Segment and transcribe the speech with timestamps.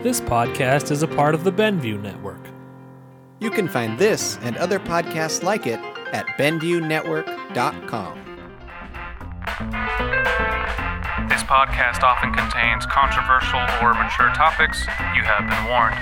[0.00, 2.38] This podcast is a part of the Benview Network.
[3.40, 5.80] You can find this and other podcasts like it
[6.12, 8.18] at BenviewNetwork.com.
[11.28, 14.86] This podcast often contains controversial or mature topics.
[15.16, 15.96] You have been warned.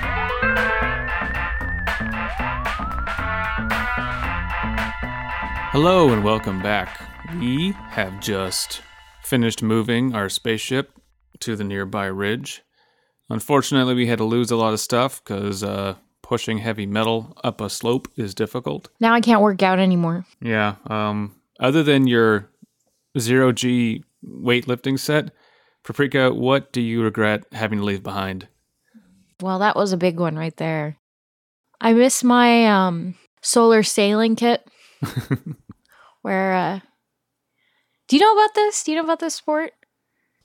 [5.72, 7.00] Hello and welcome back.
[7.40, 8.82] We have just
[9.22, 10.92] finished moving our spaceship
[11.40, 12.62] to the nearby ridge.
[13.28, 17.60] Unfortunately, we had to lose a lot of stuff because uh, pushing heavy metal up
[17.60, 18.88] a slope is difficult.
[19.00, 20.24] Now I can't work out anymore.
[20.40, 20.76] Yeah.
[20.86, 22.48] Um, other than your
[23.18, 25.32] zero G weightlifting set,
[25.84, 28.48] Paprika, what do you regret having to leave behind?
[29.40, 30.96] Well, that was a big one right there.
[31.80, 34.66] I miss my um solar sailing kit
[36.22, 36.80] where uh
[38.08, 38.82] Do you know about this?
[38.84, 39.72] Do you know about this sport?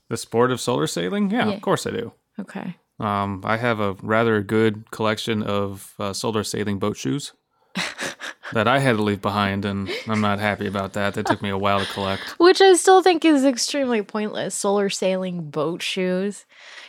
[0.08, 1.30] The sport of solar sailing?
[1.30, 1.54] Yeah, Yeah.
[1.54, 2.12] of course I do.
[2.38, 2.76] Okay.
[2.98, 7.32] Um, I have a rather good collection of uh, solar sailing boat shoes
[8.52, 11.14] that I had to leave behind, and I'm not happy about that.
[11.14, 12.22] That took me a while to collect.
[12.38, 14.54] Which I still think is extremely pointless.
[14.54, 16.44] Solar sailing boat shoes.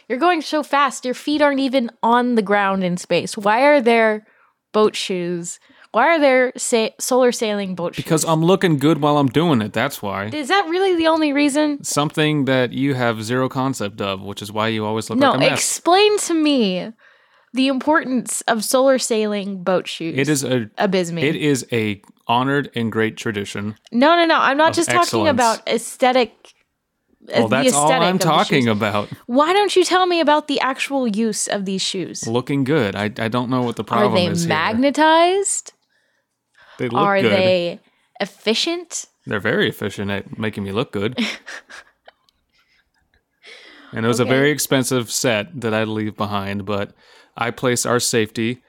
[0.08, 3.38] You're going so fast, your feet aren't even on the ground in space.
[3.38, 4.28] Why are there
[4.72, 5.60] boat shoes?
[5.94, 8.04] Why are there sa- solar sailing boat shoes?
[8.04, 9.74] Because I'm looking good while I'm doing it.
[9.74, 10.26] That's why.
[10.26, 11.84] Is that really the only reason?
[11.84, 15.38] Something that you have zero concept of, which is why you always look No, like
[15.38, 15.60] a mess.
[15.60, 16.92] explain to me
[17.54, 20.18] the importance of solar sailing boat shoes.
[20.18, 21.24] it is a abysmal.
[21.24, 23.76] it is a honored and great tradition.
[23.92, 24.40] no, no, no.
[24.40, 26.34] I'm not just talking about aesthetic.
[27.28, 29.10] Well, that's all I'm talking about.
[29.28, 32.28] Why don't you tell me about the actual use of these shoes?
[32.28, 32.96] Looking good.
[32.96, 34.18] I, I don't know what the problem is.
[34.18, 35.74] Are they is here.
[36.78, 37.32] They look Are good.
[37.32, 37.80] they
[38.20, 39.06] efficient?
[39.26, 41.18] They're very efficient at making me look good.
[43.94, 46.94] and it was a very expensive set that I'd leave behind, but
[47.38, 48.62] I place our safety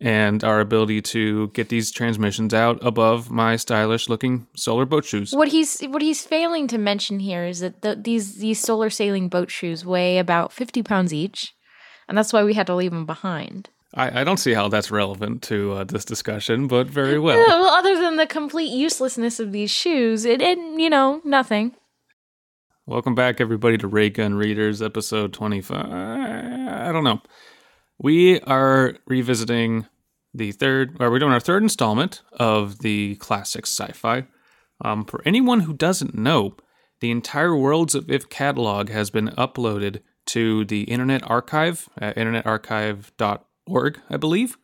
[0.00, 5.32] and our ability to get these transmissions out above my stylish looking solar boat shoes.
[5.32, 9.28] What he's what he's failing to mention here is that the, these these solar sailing
[9.28, 11.54] boat shoes weigh about 50 pounds each,
[12.08, 13.70] and that's why we had to leave them behind.
[13.94, 17.36] I, I don't see how that's relevant to uh, this discussion, but very well.
[17.36, 21.74] Well, other than the complete uselessness of these shoes, it, it you know nothing.
[22.86, 25.86] Welcome back, everybody, to Ray Gun Readers, episode 25.
[25.86, 27.20] I don't know.
[27.98, 29.86] We are revisiting
[30.34, 34.26] the third, or we're doing our third installment of the classic sci fi.
[34.82, 36.56] Um, for anyone who doesn't know,
[37.00, 43.40] the entire Worlds of If catalog has been uploaded to the Internet Archive at internetarchive.org,
[44.10, 44.56] I believe.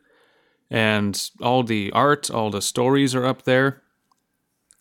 [0.69, 3.81] And all the art, all the stories are up there.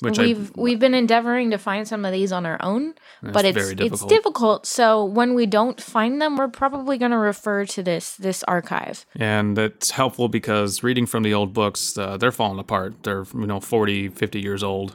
[0.01, 3.45] Which we've I, we've been endeavoring to find some of these on our own, but
[3.45, 4.09] it's very it's difficult.
[4.11, 4.67] difficult.
[4.67, 9.05] So when we don't find them, we're probably going to refer to this this archive.
[9.17, 13.47] and it's helpful because reading from the old books uh, they're falling apart they're you
[13.47, 14.95] know 40 50 years old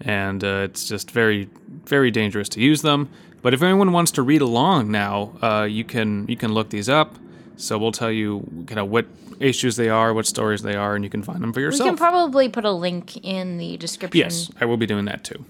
[0.00, 1.48] and uh, it's just very
[1.84, 3.08] very dangerous to use them
[3.42, 6.88] but if anyone wants to read along now uh, you can you can look these
[6.88, 7.16] up
[7.58, 9.06] so we'll tell you kind of what
[9.40, 11.84] issues they are what stories they are and you can find them for yourself.
[11.86, 14.18] We can probably put a link in the description.
[14.18, 15.44] yes i will be doing that too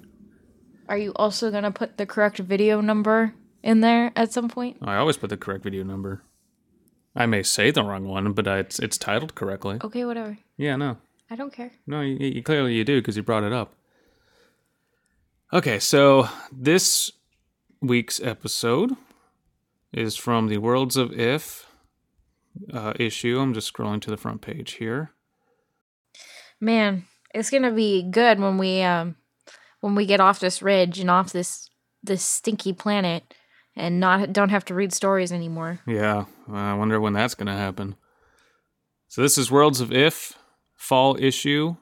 [0.88, 4.76] Are you also going to put the correct video number in there at some point?
[4.82, 6.22] i always put the correct video number
[7.16, 10.38] i may say the wrong one but uh, it's it's titled correctly Okay, whatever.
[10.56, 10.96] yeah no
[11.30, 11.72] I don't care.
[11.86, 13.74] No, you, you clearly you do because you brought it up.
[15.52, 17.12] Okay, so this
[17.82, 18.92] week's episode
[19.92, 21.66] is from the Worlds of If
[22.72, 23.38] uh, issue.
[23.38, 25.12] I'm just scrolling to the front page here.
[26.60, 27.04] Man,
[27.34, 29.16] it's to be good when we um
[29.80, 31.70] when we get off this ridge and off this
[32.02, 33.34] this stinky planet
[33.76, 35.80] and not don't have to read stories anymore.
[35.86, 37.96] Yeah, I wonder when that's to happen.
[39.08, 40.36] So this is Worlds of If
[40.74, 41.76] fall issue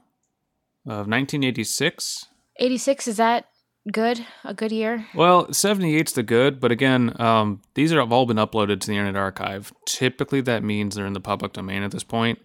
[0.85, 2.27] of 1986.
[2.59, 3.47] 86 is that
[3.93, 4.25] good?
[4.45, 5.07] A good year?
[5.15, 8.97] Well, 78's the good, but again, um, these are have all been uploaded to the
[8.97, 9.73] Internet Archive.
[9.87, 12.39] Typically, that means they're in the public domain at this point,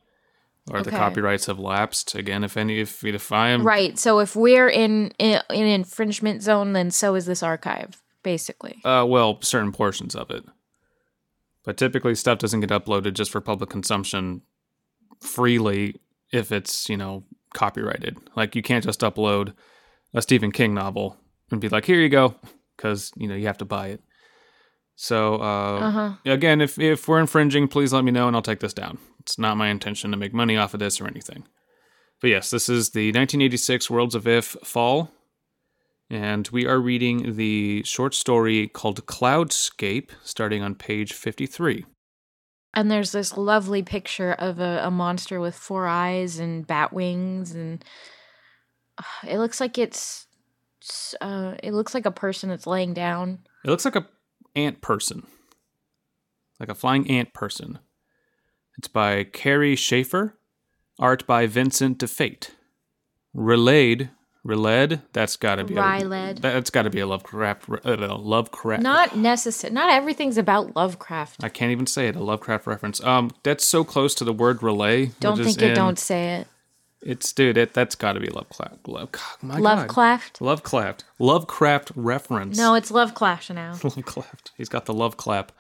[0.70, 2.16] or the copyrights have lapsed.
[2.16, 3.98] Again, if any, if if I am Right.
[3.98, 8.82] So if we're in in, in infringement zone, then so is this archive, basically.
[8.86, 10.44] uh, well, certain portions of it,
[11.64, 14.42] but typically stuff doesn't get uploaded just for public consumption
[15.20, 15.96] freely
[16.32, 17.24] if it's you know
[17.54, 18.18] copyrighted.
[18.36, 19.54] Like you can't just upload
[20.14, 21.18] a Stephen King novel
[21.52, 22.36] and be like, here you go,
[22.78, 24.02] because you know you have to buy it.
[24.96, 26.14] So uh, Uh huh.
[26.26, 28.98] again, if if we're infringing, please let me know and I'll take this down.
[29.20, 31.44] It's not my intention to make money off of this or anything.
[32.22, 35.12] But yes, this is the 1986 Worlds of If Fall,
[36.10, 41.86] and we are reading the short story called Cloudscape, starting on page 53.
[42.74, 47.54] And there's this lovely picture of a, a monster with four eyes and bat wings,
[47.56, 47.84] and
[49.00, 50.28] uh, it looks like it's.
[51.20, 53.40] Uh, it looks like a person that's laying down.
[53.64, 54.08] It looks like a
[54.56, 55.26] ant person,
[56.60, 57.80] like a flying ant person.
[58.78, 60.38] It's by Carrie Schaefer,
[61.00, 62.52] art by Vincent Di Fate.
[63.34, 64.10] Relayed,
[64.44, 65.02] relayed.
[65.14, 66.40] That's got to be Ryled.
[66.40, 67.70] A, that's got to be a Lovecraft.
[67.86, 68.82] Uh, Lovecraft.
[68.84, 69.74] Not necessary.
[69.74, 71.44] Not everything's about Lovecraft.
[71.44, 72.16] I can't even say it.
[72.16, 73.02] A Lovecraft reference.
[73.04, 75.08] Um, that's so close to the word relay.
[75.20, 75.70] Don't think it.
[75.70, 76.48] in- Don't say it.
[77.04, 77.58] It's dude.
[77.58, 78.88] It, that's got to be Lovecraft.
[78.88, 79.64] Love, God, my God.
[79.64, 80.42] Lovecraft.
[80.42, 81.04] Lovecraft.
[81.18, 82.58] Lovecraft reference.
[82.58, 83.72] No, it's Lovecraft now.
[83.84, 84.52] Lovecraft.
[84.56, 85.52] He's got the love clap.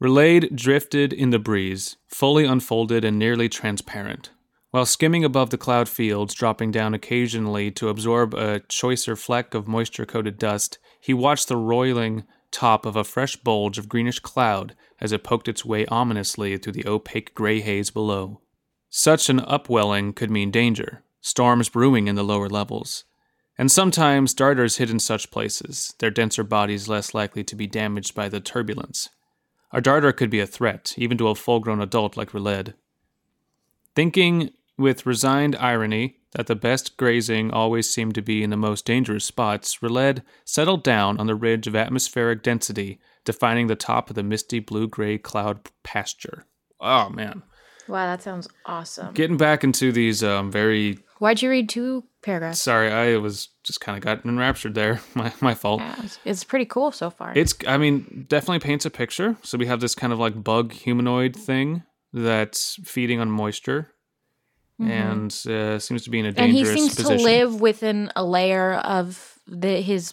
[0.00, 4.30] Relayed drifted in the breeze, fully unfolded and nearly transparent.
[4.70, 9.66] While skimming above the cloud fields, dropping down occasionally to absorb a choicer fleck of
[9.66, 14.74] moisture coated dust, he watched the roiling top of a fresh bulge of greenish cloud
[15.00, 18.40] as it poked its way ominously through the opaque gray haze below.
[18.88, 23.04] Such an upwelling could mean danger, storms brewing in the lower levels.
[23.58, 28.14] And sometimes darters hid in such places, their denser bodies less likely to be damaged
[28.14, 29.08] by the turbulence.
[29.72, 32.74] A darter could be a threat, even to a full grown adult like Reled.
[33.94, 38.84] Thinking with resigned irony that the best grazing always seemed to be in the most
[38.84, 44.16] dangerous spots, Reled settled down on the ridge of atmospheric density, defining the top of
[44.16, 46.44] the misty blue gray cloud pasture.
[46.78, 47.42] Oh, man.
[47.88, 49.14] Wow, that sounds awesome.
[49.14, 52.60] Getting back into these um, very Why'd you read two paragraphs?
[52.60, 55.00] Sorry, I was just kind of got enraptured there.
[55.14, 55.80] My my fault.
[55.80, 57.32] Yeah, it's, it's pretty cool so far.
[57.34, 59.36] It's I mean, definitely paints a picture.
[59.42, 63.92] So we have this kind of like bug humanoid thing that's feeding on moisture
[64.78, 66.40] and uh, seems to be in a Mm-hmm.
[66.42, 67.18] and he dangerous seems position.
[67.18, 70.12] to live within a layer of the his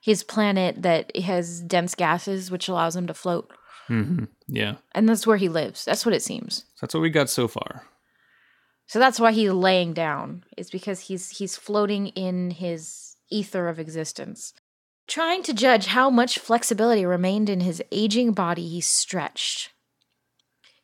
[0.00, 3.50] his planet that has dense gases, which allows him to float.
[3.88, 5.84] Hmm Yeah, And that's where he lives.
[5.84, 6.64] That's what it seems.
[6.80, 7.82] that's what we got so far.
[8.86, 10.44] So that's why he's laying down.
[10.56, 14.54] Is because he's he's floating in his ether of existence.
[15.06, 19.70] Trying to judge how much flexibility remained in his aging body, he stretched.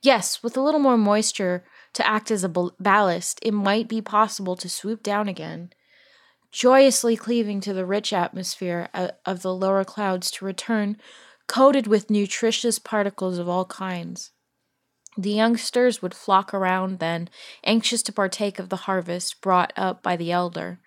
[0.03, 1.65] Yes, with a little more moisture
[1.95, 5.71] to act as a ballast, it might be possible to swoop down again,
[6.53, 8.89] joyously cleaving to the rich atmosphere
[9.25, 10.99] of the lower clouds to return
[11.55, 14.33] coated with nutritious particles of all kinds.
[15.17, 17.29] The youngsters would flock around then,
[17.63, 20.81] anxious to partake of the harvest brought up by the elder.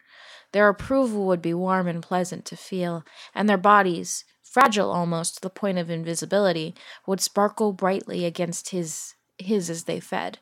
[0.51, 5.41] Their approval would be warm and pleasant to feel, and their bodies, fragile almost to
[5.41, 6.75] the point of invisibility,
[7.07, 10.39] would sparkle brightly against his his as they fed.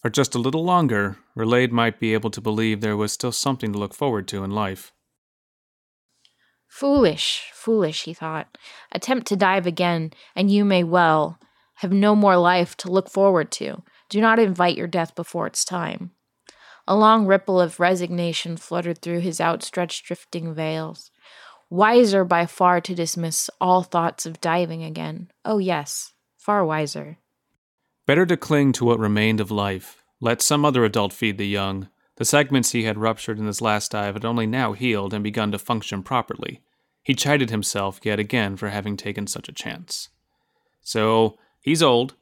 [0.00, 3.72] For just a little longer, Relayed might be able to believe there was still something
[3.72, 4.92] to look forward to in life.
[6.76, 8.58] Foolish, foolish, he thought.
[8.92, 11.38] Attempt to dive again, and you may well
[11.76, 13.82] have no more life to look forward to.
[14.10, 16.10] Do not invite your death before its time.
[16.86, 21.10] A long ripple of resignation fluttered through his outstretched drifting veils.
[21.70, 25.30] Wiser by far to dismiss all thoughts of diving again.
[25.46, 27.16] Oh, yes, far wiser.
[28.04, 30.04] Better to cling to what remained of life.
[30.20, 31.88] Let some other adult feed the young.
[32.16, 35.52] The segments he had ruptured in his last dive had only now healed and begun
[35.52, 36.60] to function properly.
[37.06, 40.08] He chided himself yet again for having taken such a chance.
[40.82, 42.16] So he's old.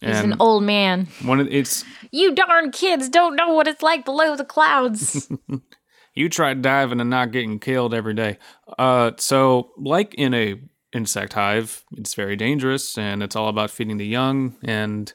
[0.00, 1.08] He's an old man.
[1.24, 5.28] One of, it's You darn kids don't know what it's like below the clouds.
[6.14, 8.38] you try diving and not getting killed every day.
[8.78, 10.60] Uh, so like in a
[10.92, 14.54] insect hive, it's very dangerous and it's all about feeding the young.
[14.62, 15.12] And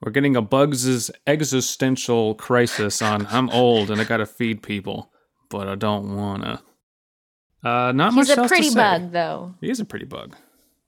[0.00, 5.12] we're getting a bug's existential crisis on I'm old and I gotta feed people,
[5.50, 6.62] but I don't wanna.
[7.64, 9.54] Uh, not much He's a pretty bug, though.
[9.60, 10.36] He is a pretty bug.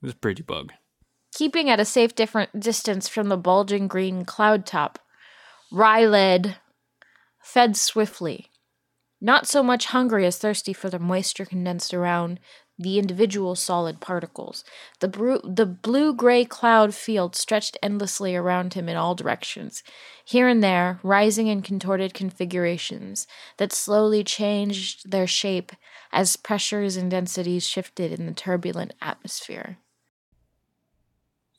[0.01, 0.73] He's a pretty bug.
[1.33, 4.99] keeping at a safe different distance from the bulging green cloud top.
[5.71, 6.55] Ryled
[7.43, 8.47] fed swiftly,
[9.19, 12.39] not so much hungry as thirsty for the moisture condensed around
[12.77, 14.63] the individual solid particles.
[14.99, 19.83] The, bru- the blue gray cloud field stretched endlessly around him in all directions,
[20.23, 25.71] here and there rising in contorted configurations that slowly changed their shape
[26.11, 29.77] as pressures and densities shifted in the turbulent atmosphere.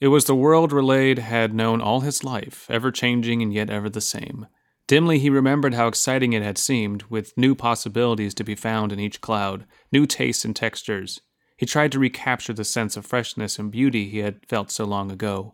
[0.01, 3.91] It was the world Relayed had known all his life, ever changing and yet ever
[3.91, 4.47] the same.
[4.89, 8.99] Dimly he remembered how exciting it had seemed, with new possibilities to be found in
[8.99, 11.21] each cloud, new tastes and textures.
[11.59, 15.13] He tried to recapture the sense of freshness and beauty he had felt so long
[15.13, 15.53] ago.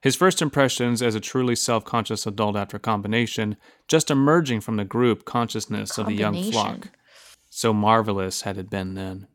[0.00, 4.86] His first impressions as a truly self conscious adult after combination, just emerging from the
[4.86, 6.88] group consciousness of the young flock.
[7.50, 9.26] So marvelous had it been then.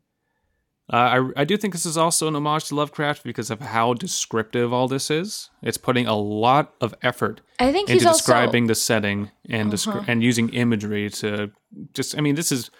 [0.92, 0.96] Uh,
[1.36, 4.72] I, I do think this is also an homage to Lovecraft because of how descriptive
[4.72, 5.50] all this is.
[5.60, 10.04] It's putting a lot of effort I think into also describing the setting and descri-
[10.06, 11.50] and using imagery to
[11.92, 12.16] just.
[12.16, 12.70] I mean, this is.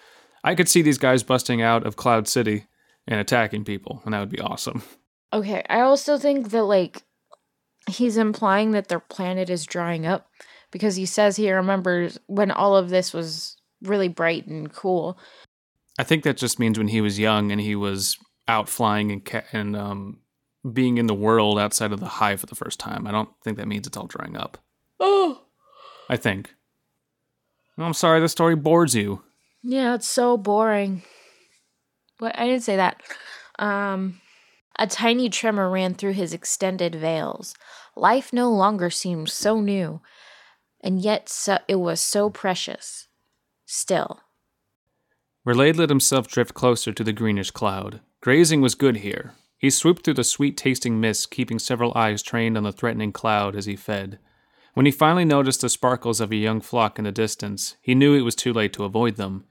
[0.43, 2.67] I could see these guys busting out of Cloud City
[3.07, 4.83] and attacking people, and that would be awesome.
[5.33, 7.03] Okay, I also think that like
[7.89, 10.29] he's implying that their planet is drying up
[10.71, 15.17] because he says he remembers when all of this was really bright and cool.
[15.97, 19.25] I think that just means when he was young and he was out flying and
[19.25, 20.19] ca- and um,
[20.73, 23.07] being in the world outside of the hive for the first time.
[23.07, 24.57] I don't think that means it's all drying up.
[24.99, 25.41] Oh,
[26.09, 26.53] I think.
[27.77, 29.21] I'm sorry, the story bores you.
[29.61, 31.03] yeah, it's so boring.
[32.19, 33.01] But I didn't say that.
[33.59, 34.19] Um,
[34.79, 37.53] a tiny tremor ran through his extended veils.
[37.95, 40.01] Life no longer seemed so new,
[40.81, 43.07] and yet so, it was so precious.
[43.65, 44.21] Still.
[45.47, 48.01] Relade let himself drift closer to the greenish cloud.
[48.19, 49.33] Grazing was good here.
[49.57, 53.55] He swooped through the sweet tasting mist, keeping several eyes trained on the threatening cloud
[53.55, 54.19] as he fed.
[54.73, 58.13] When he finally noticed the sparkles of a young flock in the distance, he knew
[58.13, 59.45] it was too late to avoid them.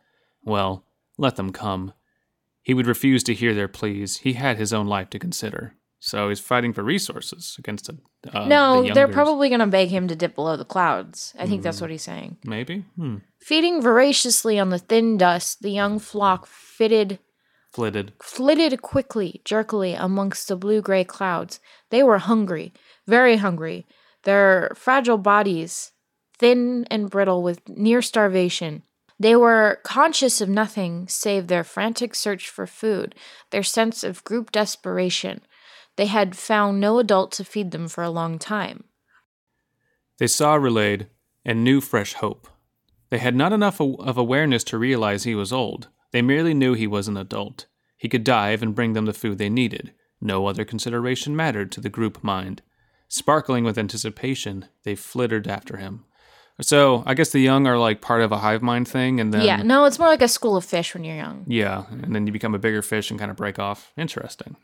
[0.44, 0.84] Well,
[1.16, 1.94] let them come.
[2.60, 4.18] He would refuse to hear their pleas.
[4.18, 5.76] He had his own life to consider.
[5.98, 7.96] So he's fighting for resources against a.
[8.32, 11.34] Uh, no, the they're probably going to beg him to dip below the clouds.
[11.38, 12.36] I think that's what he's saying.
[12.44, 12.84] Maybe?
[12.96, 13.16] Hmm.
[13.40, 17.18] Feeding voraciously on the thin dust, the young flock fitted
[17.72, 18.12] Flitted.
[18.22, 21.60] flitted quickly, jerkily amongst the blue gray clouds.
[21.90, 22.72] They were hungry,
[23.06, 23.86] very hungry.
[24.24, 25.92] Their fragile bodies,
[26.38, 28.82] thin and brittle with near starvation.
[29.18, 33.14] They were conscious of nothing save their frantic search for food,
[33.50, 35.40] their sense of group desperation.
[35.96, 38.84] They had found no adult to feed them for a long time.
[40.18, 41.06] They saw Relade
[41.44, 42.48] and knew fresh hope.
[43.10, 45.88] They had not enough of awareness to realize he was old.
[46.12, 47.66] They merely knew he was an adult.
[47.96, 49.92] He could dive and bring them the food they needed.
[50.20, 52.62] No other consideration mattered to the group mind.
[53.08, 56.04] Sparkling with anticipation, they flittered after him.
[56.60, 59.42] So, I guess the young are like part of a hive mind thing, and then.
[59.44, 61.44] yeah, no, it's more like a school of fish when you're young.
[61.46, 63.92] Yeah, and then you become a bigger fish and kind of break off.
[63.96, 64.56] Interesting.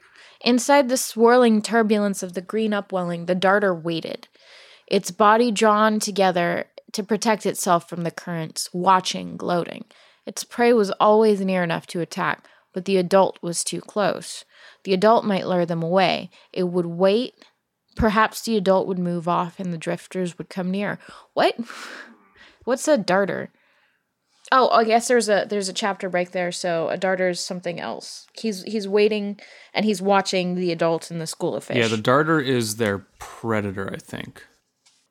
[0.44, 4.28] Inside the swirling turbulence of the green upwelling, the darter waited,
[4.88, 9.84] its body drawn together to protect itself from the currents, watching, gloating.
[10.26, 14.44] Its prey was always near enough to attack, but the adult was too close.
[14.84, 16.30] The adult might lure them away.
[16.52, 17.34] It would wait.
[17.96, 20.98] Perhaps the adult would move off and the drifters would come near.
[21.34, 21.56] What?
[22.64, 23.50] What's a darter?
[24.54, 26.52] Oh, I guess there's a there's a chapter break there.
[26.52, 28.26] So a darter is something else.
[28.34, 29.40] He's he's waiting
[29.72, 31.78] and he's watching the adults in the school of fish.
[31.78, 34.46] Yeah, the darter is their predator, I think.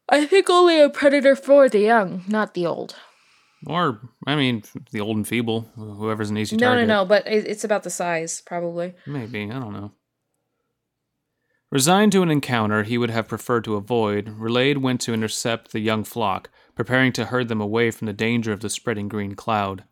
[0.08, 2.96] I think only a predator for the young, not the old.
[3.66, 6.88] Or, I mean, the old and feeble, whoever's an easy No, target.
[6.88, 7.06] no, no.
[7.06, 8.94] But it's about the size, probably.
[9.06, 9.92] Maybe, I don't know.
[11.72, 15.80] Resigned to an encounter he would have preferred to avoid, Relade went to intercept the
[15.80, 19.86] young flock, preparing to herd them away from the danger of the spreading green cloud.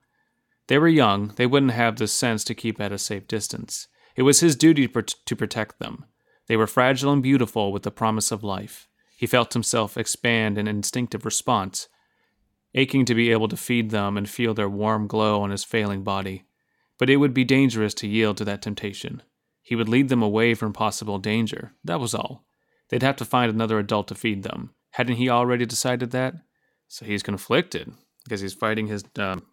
[0.68, 3.88] They were young, they wouldn't have the sense to keep at a safe distance.
[4.18, 6.04] It was his duty to protect them.
[6.48, 8.90] They were fragile and beautiful with the promise of life.
[9.16, 11.88] He felt himself expand in instinctive response,
[12.76, 16.04] aching to be able to feed them and feel their warm glow on his failing
[16.04, 16.44] body.
[16.98, 19.22] But it would be dangerous to yield to that temptation.
[19.70, 21.74] He would lead them away from possible danger.
[21.84, 22.44] That was all.
[22.90, 24.74] They'd have to find another adult to feed them.
[24.94, 26.34] Hadn't he already decided that?
[26.88, 29.46] So he's conflicted because he's fighting his um,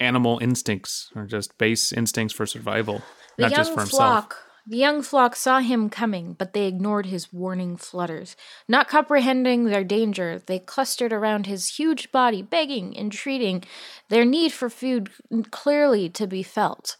[0.00, 3.02] animal instincts or just base instincts for survival,
[3.36, 4.00] The not just for himself.
[4.00, 4.36] flock.
[4.66, 8.36] The young flock saw him coming, but they ignored his warning flutters.
[8.66, 13.64] Not comprehending their danger, they clustered around his huge body, begging, entreating,
[14.08, 15.10] their need for food
[15.50, 16.96] clearly to be felt.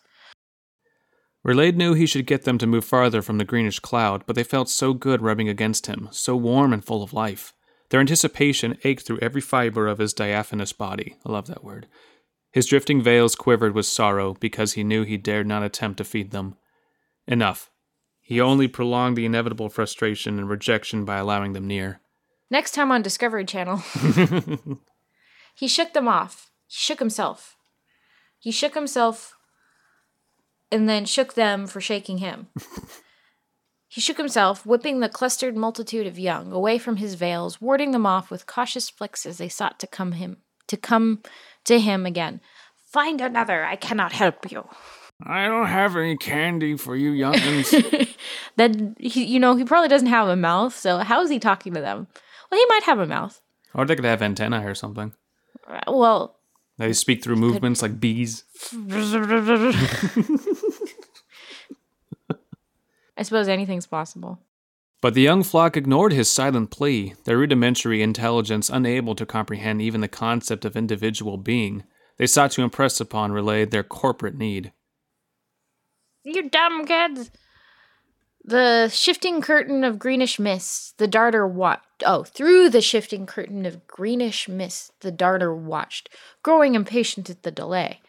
[1.47, 4.45] Relade knew he should get them to move farther from the greenish cloud, but they
[4.45, 7.55] felt so good rubbing against him, so warm and full of life.
[7.89, 11.17] Their anticipation ached through every fiber of his diaphanous body.
[11.25, 11.87] I love that word.
[12.53, 16.31] His drifting veils quivered with sorrow because he knew he dared not attempt to feed
[16.31, 16.57] them.
[17.27, 17.71] Enough.
[18.21, 22.01] He only prolonged the inevitable frustration and rejection by allowing them near.
[22.51, 23.79] Next time on Discovery Channel,
[25.55, 26.51] he shook them off.
[26.67, 27.57] He shook himself.
[28.39, 29.35] He shook himself
[30.73, 32.49] and then shook them for shaking him.
[33.89, 38.07] he shook himself, whipping the clustered multitude of young away from his veils, warding them
[38.07, 41.21] off with cautious flicks as they sought to come him to come
[41.65, 42.41] to him again.
[42.87, 44.69] Find another, I cannot help you.
[45.27, 48.09] I don't have any candy for you youngins.
[48.57, 51.75] Then he, you know, he probably doesn't have a mouth, so how is he talking
[51.75, 52.07] to them?
[52.51, 53.41] Well, he might have a mouth.
[53.75, 55.13] or they could have antennae or something.
[55.67, 56.37] Uh, Well,
[56.79, 58.45] They speak through movements like bees.
[63.21, 64.41] I suppose anything's possible.
[65.03, 70.01] But the young flock ignored his silent plea, their rudimentary intelligence unable to comprehend even
[70.01, 71.85] the concept of individual being.
[72.17, 74.73] They sought to impress upon Relay their corporate need.
[76.25, 77.31] You dumb kids!
[78.43, 81.85] The shifting curtain of greenish mist, the darter watched.
[82.07, 86.09] Oh, through the shifting curtain of greenish mist, the darter watched,
[86.43, 88.01] growing impatient at the delay.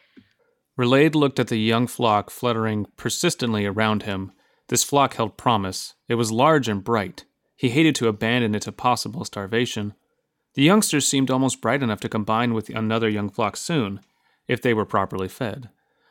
[0.78, 4.32] Relade looked at the young flock fluttering persistently around him.
[4.72, 5.96] This flock held promise.
[6.08, 7.26] It was large and bright.
[7.58, 9.94] He hated to abandon it to possible starvation.
[10.54, 14.00] The youngsters seemed almost bright enough to combine with another young flock soon,
[14.48, 15.70] if they were properly fed.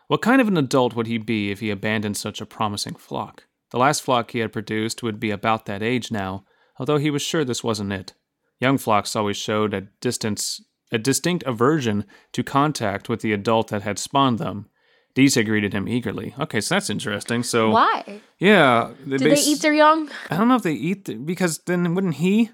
[0.08, 3.46] What kind of an adult would he be if he abandoned such a promising flock?
[3.70, 6.44] The last flock he had produced would be about that age now,
[6.78, 8.12] although he was sure this wasn't it.
[8.58, 10.60] Young flocks always showed a distance
[10.92, 14.68] a distinct aversion to contact with the adult that had spawned them.
[15.14, 16.34] Dita greeted him eagerly.
[16.38, 17.42] Okay, so that's interesting.
[17.42, 18.20] So Why?
[18.38, 20.08] yeah, Do they eat their young?
[20.30, 22.50] I don't know if they eat the, because then wouldn't he?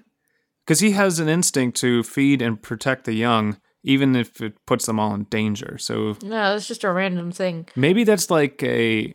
[0.65, 4.85] Because he has an instinct to feed and protect the young, even if it puts
[4.87, 5.77] them all in danger.
[5.77, 7.67] So No, that's just a random thing.
[7.75, 9.13] maybe that's like a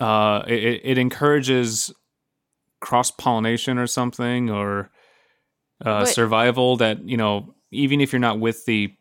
[0.00, 1.92] uh, it, it encourages
[2.80, 4.90] cross pollination or something, or
[5.84, 6.76] uh, But- survival.
[6.78, 8.92] That you know, even if you're not with the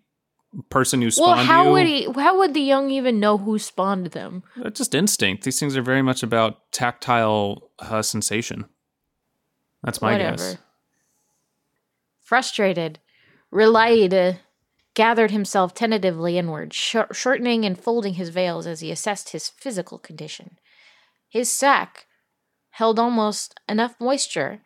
[0.70, 2.08] person who spawned Well, how you, would he?
[2.16, 4.44] How would the young even know who spawned them?
[4.64, 5.44] uh, just instinct.
[5.44, 8.66] These things are very much about tactile uh, sensation.
[9.84, 10.36] That's my Whatever.
[10.38, 10.58] guess.
[12.22, 13.00] Frustrated,
[13.52, 14.40] Relaida
[14.94, 19.98] gathered himself tentatively inward, shor- shortening and folding his veils as he assessed his physical
[19.98, 20.58] condition.
[21.30, 22.06] His sac
[22.72, 24.62] held almost enough moisture.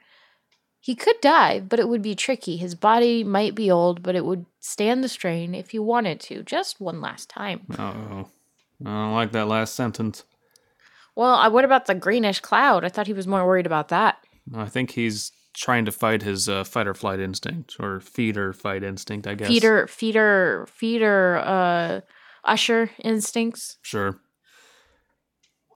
[0.86, 2.58] He could dive, but it would be tricky.
[2.58, 6.44] His body might be old, but it would stand the strain if he wanted to,
[6.44, 7.62] just one last time.
[7.80, 8.30] Oh,
[8.86, 10.26] I don't like that last sentence.
[11.16, 12.86] Well, uh, what about the greenish cloud?
[12.86, 14.20] I thought he was more worried about that.
[14.54, 18.54] I think he's trying to fight his uh, fight or flight instinct, or feed or
[18.54, 19.26] fight instinct.
[19.26, 19.48] I guess.
[19.48, 22.02] Feeder, feeder, feeder, uh,
[22.44, 23.80] usher instincts.
[23.82, 24.20] Sure.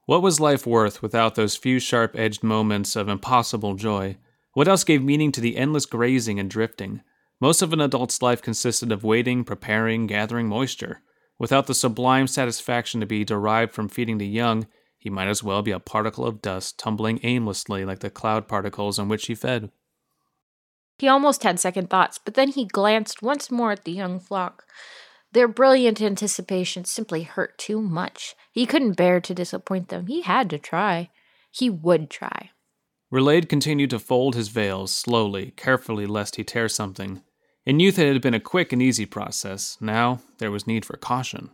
[0.06, 4.18] What was life worth without those few sharp edged moments of impossible joy?
[4.60, 7.00] What else gave meaning to the endless grazing and drifting?
[7.40, 11.02] Most of an adult's life consisted of waiting, preparing, gathering moisture.
[11.38, 14.68] Without the sublime satisfaction to be derived from feeding the young,
[14.98, 19.00] he might as well be a particle of dust tumbling aimlessly like the cloud particles
[19.00, 19.72] on which he fed.
[20.98, 24.66] He almost had second thoughts, but then he glanced once more at the young flock.
[25.32, 28.36] Their brilliant anticipation simply hurt too much.
[28.52, 30.08] He couldn't bear to disappoint them.
[30.08, 31.12] He had to try.
[31.50, 32.50] He would try.
[33.12, 37.24] Relade continued to fold his veils slowly, carefully, lest he tear something.
[37.66, 39.78] In youth, it had been a quick and easy process.
[39.82, 41.50] Now, there was need for caution.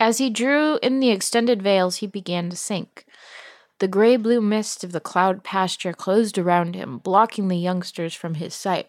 [0.00, 3.06] As he drew in the extended veils, he began to sink.
[3.78, 8.34] The gray blue mist of the cloud pasture closed around him, blocking the youngsters from
[8.34, 8.88] his sight.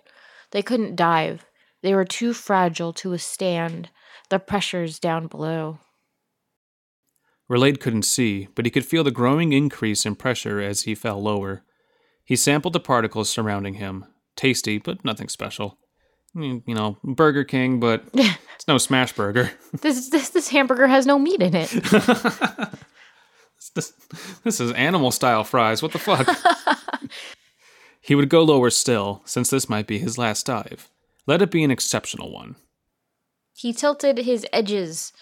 [0.51, 1.45] They couldn't dive.
[1.81, 3.89] They were too fragile to withstand
[4.29, 5.79] the pressures down below.
[7.49, 11.21] Relade couldn't see, but he could feel the growing increase in pressure as he fell
[11.21, 11.63] lower.
[12.23, 14.05] He sampled the particles surrounding him.
[14.35, 15.77] Tasty, but nothing special.
[16.35, 19.51] You know, Burger King, but it's no smash burger.
[19.81, 21.69] This this this hamburger has no meat in it.
[23.75, 23.93] this,
[24.43, 25.81] this is animal style fries.
[25.81, 26.27] What the fuck?
[28.01, 30.89] he would go lower still, since this might be his last dive.
[31.25, 32.55] Let it be an exceptional one.
[33.53, 35.13] He tilted his edges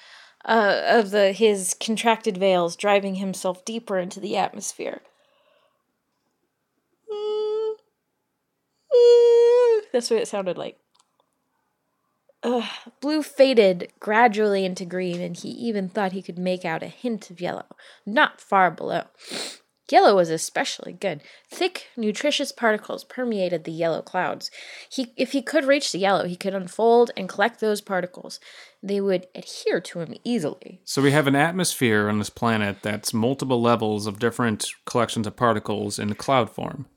[0.46, 5.02] uh, of the his contracted veils, driving himself deeper into the atmosphere.
[9.92, 10.78] That's what it sounded like.
[12.44, 12.70] Ugh.
[13.00, 17.32] Blue faded gradually into green, and he even thought he could make out a hint
[17.32, 17.66] of yellow,
[18.06, 19.06] not far below.
[19.92, 21.22] Yellow was especially good.
[21.50, 24.50] Thick, nutritious particles permeated the yellow clouds.
[24.90, 28.40] He, if he could reach the yellow, he could unfold and collect those particles.
[28.82, 30.82] They would adhere to him easily.
[30.86, 35.36] So we have an atmosphere on this planet that's multiple levels of different collections of
[35.36, 36.88] particles in cloud form.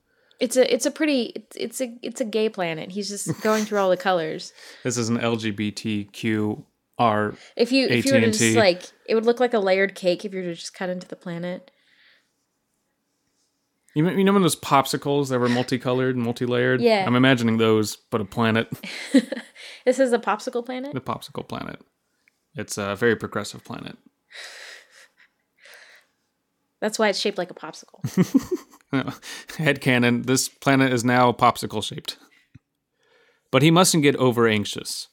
[0.41, 2.93] It's a, it's a pretty, it's, it's a, it's a gay planet.
[2.93, 4.55] He's just going through all the colors.
[4.83, 6.65] This is an LGBTQR.
[7.55, 10.25] If you, if you were to just like, it would look like a layered cake
[10.25, 11.71] if you were to just cut into the planet.
[13.99, 16.81] You, you know those popsicles that were multicolored and multi-layered?
[16.81, 17.05] Yeah.
[17.05, 18.69] I'm imagining those, but a planet,
[19.85, 20.95] This is a popsicle planet.
[20.95, 21.81] the popsicle planet.
[22.55, 23.99] It's a very progressive planet.
[26.81, 27.99] That's why it's shaped like a popsicle.
[28.93, 32.19] Head Headcanon, this planet is now popsicle shaped.
[33.51, 35.09] But he mustn't get over anxious.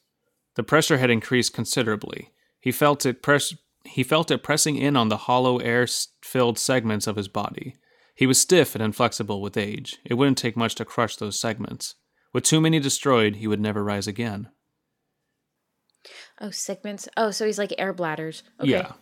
[0.57, 2.29] The pressure had increased considerably.
[2.59, 3.51] He felt it press
[3.83, 5.87] he felt it pressing in on the hollow air
[6.21, 7.77] filled segments of his body.
[8.15, 9.97] He was stiff and inflexible with age.
[10.05, 11.95] It wouldn't take much to crush those segments.
[12.33, 14.49] With too many destroyed, he would never rise again.
[16.39, 17.07] Oh, segments.
[17.17, 18.43] Oh, so he's like air bladders.
[18.59, 18.71] Okay.
[18.71, 18.93] Yeah.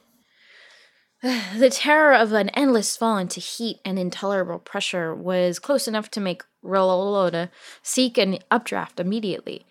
[1.58, 6.20] The terror of an endless fall into heat and intolerable pressure was close enough to
[6.20, 7.50] make Rololoda
[7.82, 9.66] seek an updraft immediately.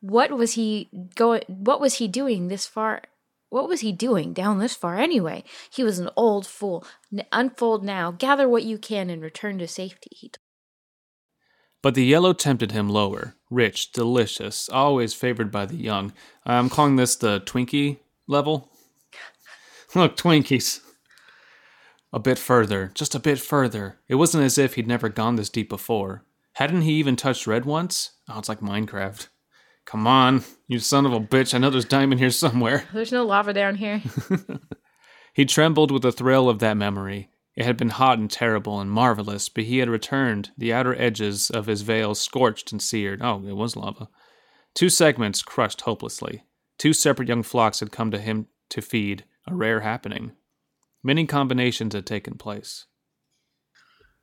[0.00, 1.42] What was he going?
[1.46, 3.02] What was he doing this far?
[3.48, 5.44] What was he doing down this far anyway?
[5.70, 6.84] He was an old fool.
[7.32, 8.10] Unfold now.
[8.10, 10.10] Gather what you can and return to safety.
[10.12, 10.38] He told.
[11.82, 16.12] But the yellow tempted him lower, rich, delicious, always favored by the young.
[16.44, 18.68] I'm calling this the Twinkie level.
[19.94, 20.80] Look, Twinkies.
[22.12, 23.98] A bit further, just a bit further.
[24.08, 26.24] It wasn't as if he'd never gone this deep before.
[26.54, 28.12] Hadn't he even touched red once?
[28.28, 29.28] Oh, it's like Minecraft.
[29.86, 31.54] Come on, you son of a bitch.
[31.54, 32.84] I know there's diamond here somewhere.
[32.92, 34.02] There's no lava down here.
[35.36, 37.28] He trembled with the thrill of that memory.
[37.56, 41.50] It had been hot and terrible and marvelous, but he had returned, the outer edges
[41.50, 43.20] of his veil scorched and seared.
[43.20, 44.08] Oh, it was lava.
[44.72, 46.44] Two segments crushed hopelessly.
[46.78, 50.32] Two separate young flocks had come to him to feed, a rare happening.
[51.02, 52.86] Many combinations had taken place.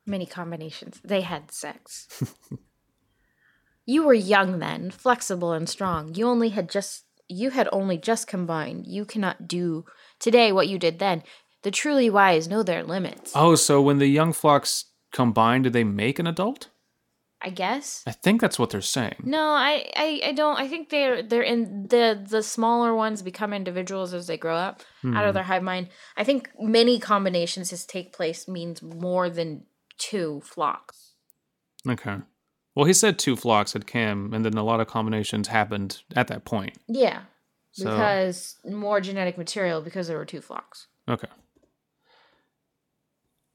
[0.07, 0.99] Many combinations.
[1.03, 2.07] They had sex.
[3.85, 6.13] you were young then, flexible and strong.
[6.15, 8.85] You only had just you had only just combined.
[8.87, 9.85] You cannot do
[10.19, 11.23] today what you did then.
[11.63, 13.31] The truly wise know their limits.
[13.35, 16.69] Oh, so when the young flocks combine, do they make an adult?
[17.41, 18.03] I guess.
[18.07, 19.15] I think that's what they're saying.
[19.23, 20.57] No, I, I, I don't.
[20.57, 24.81] I think they're they're in the the smaller ones become individuals as they grow up
[25.05, 25.33] out of hmm.
[25.33, 25.89] their hive mind.
[26.15, 29.65] I think many combinations just take place means more than
[29.97, 31.11] two flocks.
[31.87, 32.19] Okay.
[32.75, 36.27] Well, he said two flocks had come, and then a lot of combinations happened at
[36.27, 36.77] that point.
[36.87, 37.21] Yeah,
[37.71, 40.87] So- because more genetic material because there were two flocks.
[41.07, 41.27] Okay.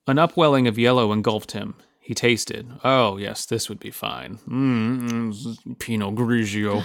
[0.07, 1.75] An upwelling of yellow engulfed him.
[2.01, 2.71] He tasted.
[2.83, 4.39] Oh, yes, this would be fine.
[4.49, 6.83] Mmm, Pinot Grigio.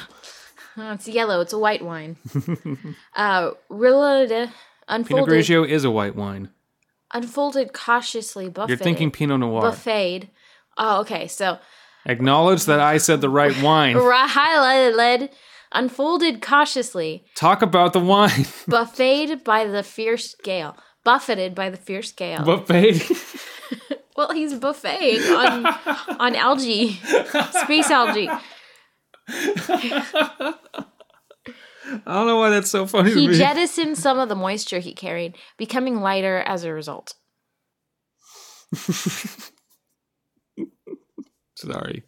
[0.78, 1.40] Oh, it's yellow.
[1.40, 2.18] It's a white wine.
[3.16, 4.50] uh, Rilla Pinot
[4.90, 6.50] unfolded, Grigio is a white wine.
[7.14, 8.50] unfolded cautiously.
[8.50, 8.78] Buffeted.
[8.78, 9.62] You're thinking Pinot Noir.
[9.62, 10.30] buffeted.
[10.78, 11.28] Oh, okay.
[11.28, 11.60] So
[12.06, 13.96] Acknowledge that I said the right wine.
[13.96, 15.30] highlighted,
[15.72, 18.46] unfolded cautiously, Talk about the wine.
[18.68, 20.76] buffeted by the fierce gale.
[21.04, 22.44] Buffeted by the fierce gale.
[22.44, 23.02] Buffet.
[24.18, 25.66] well, he's buffeting on
[26.20, 27.00] on algae,
[27.64, 28.30] space algae.
[29.28, 30.54] I
[32.06, 36.02] don't know why that's so funny He jettisoned some of the moisture he carried, becoming
[36.02, 37.16] lighter as a result.
[41.64, 42.04] Sorry.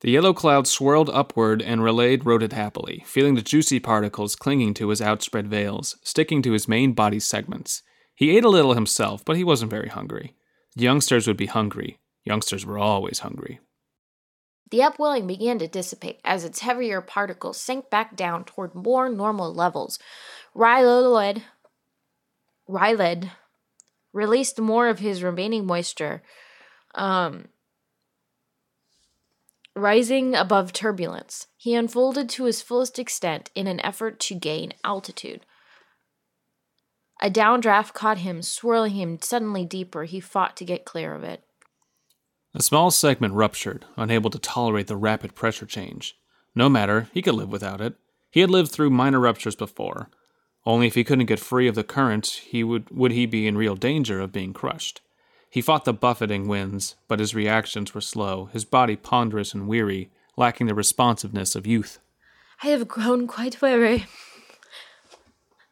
[0.00, 4.74] The yellow cloud swirled upward and Relayed rode it happily, feeling the juicy particles clinging
[4.74, 7.82] to his outspread veils, sticking to his main body segments.
[8.14, 10.34] He ate a little himself, but he wasn't very hungry.
[10.76, 11.98] Youngsters would be hungry.
[12.24, 13.60] Youngsters were always hungry.
[14.70, 19.52] The upwelling began to dissipate as its heavier particles sank back down toward more normal
[19.52, 19.98] levels.
[20.54, 21.42] Ryled,
[22.68, 23.30] Ryled
[24.12, 26.22] released more of his remaining moisture,
[26.94, 27.46] um,
[29.78, 31.46] rising above turbulence.
[31.56, 35.46] He unfolded to his fullest extent in an effort to gain altitude.
[37.20, 40.04] A downdraft caught him, swirling him suddenly deeper.
[40.04, 41.42] He fought to get clear of it.
[42.54, 46.16] A small segment ruptured, unable to tolerate the rapid pressure change.
[46.54, 47.94] No matter, he could live without it.
[48.30, 50.10] He had lived through minor ruptures before.
[50.64, 53.56] Only if he couldn't get free of the current, he would would he be in
[53.56, 55.00] real danger of being crushed.
[55.50, 60.10] He fought the buffeting winds, but his reactions were slow, his body ponderous and weary,
[60.36, 61.98] lacking the responsiveness of youth.
[62.62, 64.06] I have grown quite weary.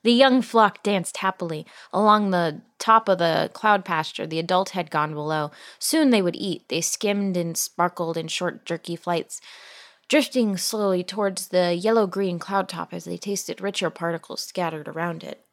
[0.02, 4.26] The young flock danced happily along the top of the cloud pasture.
[4.26, 5.50] The adult had gone below.
[5.80, 6.68] Soon they would eat.
[6.68, 9.40] They skimmed and sparkled in short, jerky flights,
[10.08, 15.24] drifting slowly towards the yellow green cloud top as they tasted richer particles scattered around
[15.24, 15.45] it.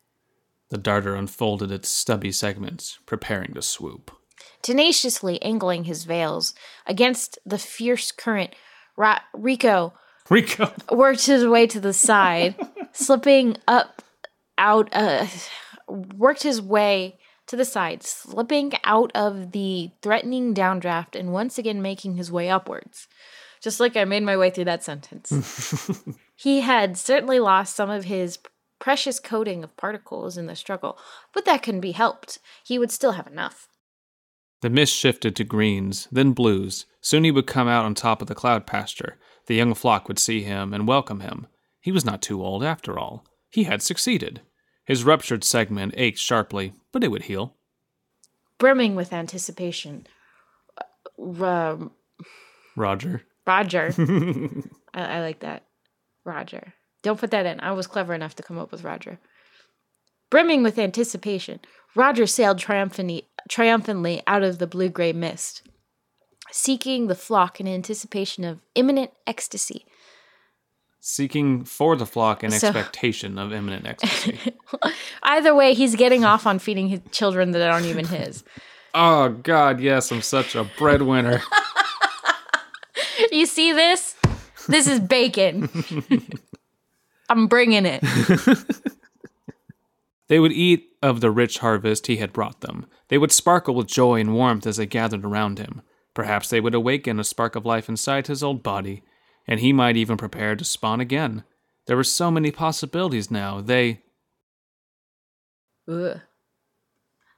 [0.74, 4.10] The darter unfolded its stubby segments, preparing to swoop.
[4.64, 6.56] Tenaciously angling his veils
[6.88, 8.56] against the fierce current,
[8.98, 9.94] Ra- Rico
[10.32, 10.74] Rico!
[10.92, 12.56] worked his way to the side,
[12.92, 14.02] slipping up
[14.58, 15.28] out uh
[15.88, 21.84] worked his way to the side, slipping out of the threatening downdraft and once again
[21.84, 23.08] making his way upwards.
[23.62, 26.02] Just like I made my way through that sentence.
[26.36, 28.40] he had certainly lost some of his
[28.80, 30.98] precious coating of particles in the struggle,
[31.34, 32.40] but that couldn't be helped.
[32.64, 33.68] He would still have enough.
[34.62, 36.86] The mist shifted to greens, then blues.
[37.02, 39.18] Soon he would come out on top of the cloud pasture.
[39.48, 41.48] The young flock would see him and welcome him.
[41.82, 43.26] He was not too old, after all.
[43.50, 44.42] He had succeeded.
[44.86, 47.56] His ruptured segment ached sharply, but it would heal.
[48.58, 50.08] Brimming with anticipation.
[50.78, 51.92] Uh, um,
[52.78, 53.24] Roger.
[53.46, 53.94] Roger.
[54.94, 55.64] I, I like that.
[56.24, 56.74] Roger.
[57.04, 57.60] Don't put that in.
[57.60, 59.20] I was clever enough to come up with Roger.
[60.32, 61.60] Brimming with anticipation,
[61.96, 65.62] Roger sailed triumphantly, triumphantly out of the blue gray mist,
[66.52, 69.86] seeking the flock in anticipation of imminent ecstasy.
[71.00, 74.40] Seeking for the flock in So- expectation of imminent ecstasy.
[75.24, 78.44] Either way, he's getting off on feeding his children that aren't even his.
[78.96, 81.42] oh, God, yes, I'm such a breadwinner.
[83.32, 84.16] You see this?
[84.68, 85.70] This is bacon.
[87.30, 88.04] I'm bringing it.
[90.34, 92.88] They would eat of the rich harvest he had brought them.
[93.10, 95.82] They would sparkle with joy and warmth as they gathered around him.
[96.14, 99.04] Perhaps they would awaken a spark of life inside his old body,
[99.48, 101.44] and he might even prepare to spawn again.
[101.88, 103.60] There were so many possibilities now.
[103.62, 104.02] They.
[105.88, 106.22] Ugh.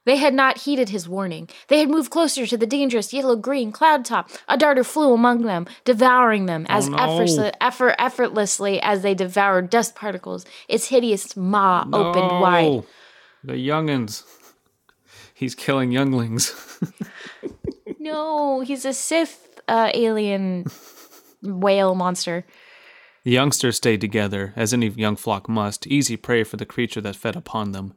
[0.06, 1.50] They had not heeded his warning.
[1.68, 4.30] They had moved closer to the dangerous yellow green cloud top.
[4.48, 6.96] A darter flew among them, devouring them as Oh, no.
[6.96, 10.46] effortless- effort, effortlessly as they devoured dust particles.
[10.68, 12.64] Its hideous maw opened wide.
[12.64, 12.86] No!
[13.44, 14.22] The youngins.
[15.34, 16.54] He's killing younglings.
[17.98, 20.66] No, he's a Sith uh, alien
[21.42, 22.44] whale monster.
[23.24, 27.16] The youngsters stayed together, as any young flock must, easy prey for the creature that
[27.16, 27.96] fed upon them.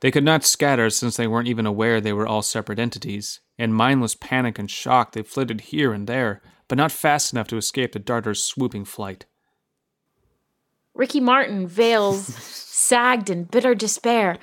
[0.00, 3.40] They could not scatter since they weren't even aware they were all separate entities.
[3.58, 7.56] In mindless panic and shock, they flitted here and there, but not fast enough to
[7.56, 9.26] escape the darter's swooping flight.
[10.94, 14.38] Ricky Martin veils sagged in bitter despair.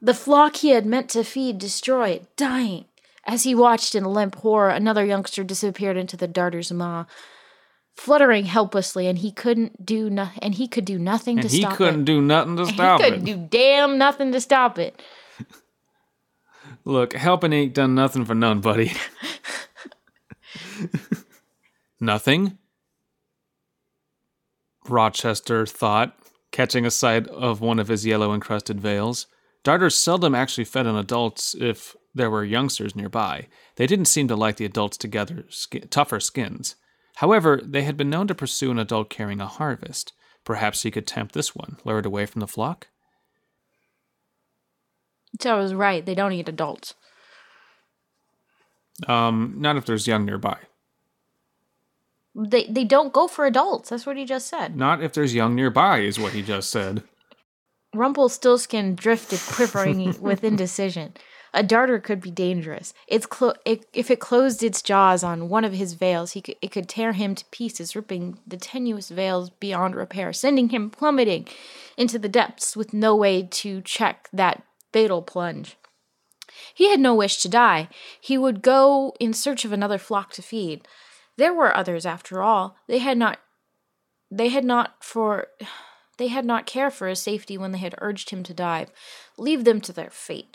[0.00, 2.86] The flock he had meant to feed destroyed, dying.
[3.26, 7.04] As he watched in limp horror, another youngster disappeared into the darter's maw,
[8.00, 11.72] fluttering helplessly, and he couldn't do no- and he could do nothing And to stop
[11.72, 11.72] it.
[11.72, 13.04] he couldn't do nothing to stop it.
[13.04, 15.00] he couldn't do damn nothing to stop it.
[16.86, 18.92] Look, helping ain't done nothing for none, buddy.
[22.00, 22.56] nothing?
[24.88, 26.16] Rochester thought,
[26.52, 29.26] catching a sight of one of his yellow encrusted veils.
[29.62, 33.46] Darters seldom actually fed on adults if there were youngsters nearby.
[33.76, 36.76] They didn't seem to like the adults together, ski- tougher skins.
[37.16, 40.12] However, they had been known to pursue an adult carrying a harvest.
[40.44, 42.88] Perhaps he could tempt this one, lure it away from the flock?
[45.40, 46.04] So I was right.
[46.04, 46.94] They don't eat adults.
[49.06, 50.58] Um, not if there's young nearby.
[52.34, 53.90] They they don't go for adults.
[53.90, 54.76] That's what he just said.
[54.76, 57.02] Not if there's young nearby, is what he just said.
[57.94, 61.14] Rumpelstiltskin drifted, quivering with indecision.
[61.52, 62.94] A darter could be dangerous.
[63.08, 66.70] It's clo- it, if it closed its jaws on one of his veils, he it
[66.70, 71.48] could tear him to pieces, ripping the tenuous veils beyond repair, sending him plummeting
[71.96, 75.76] into the depths with no way to check that fatal plunge.
[76.74, 77.88] He had no wish to die.
[78.20, 80.86] He would go in search of another flock to feed.
[81.36, 82.76] There were others, after all.
[82.86, 83.38] They had not.
[84.30, 85.48] They had not for.
[86.18, 88.92] They had not cared for his safety when they had urged him to dive.
[89.38, 90.54] Leave them to their fate.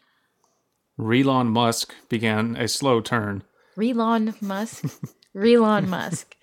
[0.97, 3.43] Relon Musk began a slow turn,
[3.77, 4.85] Relon Musk.
[5.35, 6.35] Relon Musk.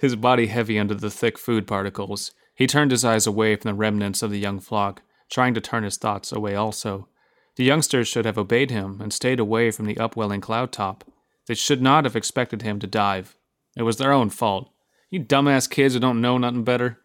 [0.00, 2.32] his body heavy under the thick food particles.
[2.54, 5.84] He turned his eyes away from the remnants of the young flock, trying to turn
[5.84, 7.08] his thoughts away also.
[7.56, 11.04] The youngsters should have obeyed him and stayed away from the upwelling cloud top.
[11.46, 13.36] They should not have expected him to dive.
[13.76, 14.70] It was their own fault.
[15.10, 16.98] You dumbass kids who don't know nothing better.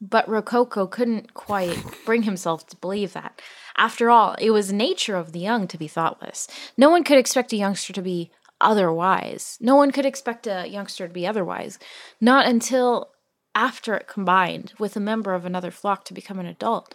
[0.00, 3.40] But Rococo couldn't quite bring himself to believe that.
[3.76, 6.48] After all, it was nature of the young to be thoughtless.
[6.76, 8.30] No one could expect a youngster to be
[8.60, 9.58] otherwise.
[9.60, 11.78] No one could expect a youngster to be otherwise.
[12.20, 13.10] Not until
[13.54, 16.94] after it combined with a member of another flock to become an adult.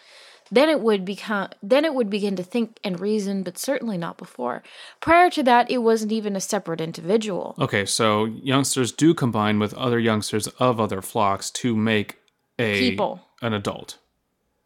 [0.50, 4.18] Then it would become then it would begin to think and reason, but certainly not
[4.18, 4.64] before.
[5.02, 7.56] Prior to that, it wasn't even a separate individual.
[7.60, 12.20] Okay, so youngsters do combine with other youngsters of other flocks to make
[12.58, 13.22] a People.
[13.42, 13.98] an adult.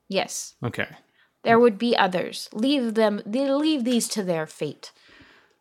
[0.07, 0.55] Yes.
[0.63, 0.87] Okay.
[1.43, 2.49] There would be others.
[2.53, 4.91] Leave them leave these to their fate.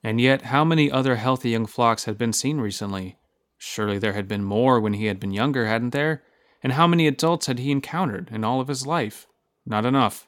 [0.02, 3.18] And yet, how many other healthy young flocks had been seen recently?
[3.58, 6.22] Surely there had been more when he had been younger, hadn't there?
[6.62, 9.26] And how many adults had he encountered in all of his life?
[9.66, 10.26] Not enough.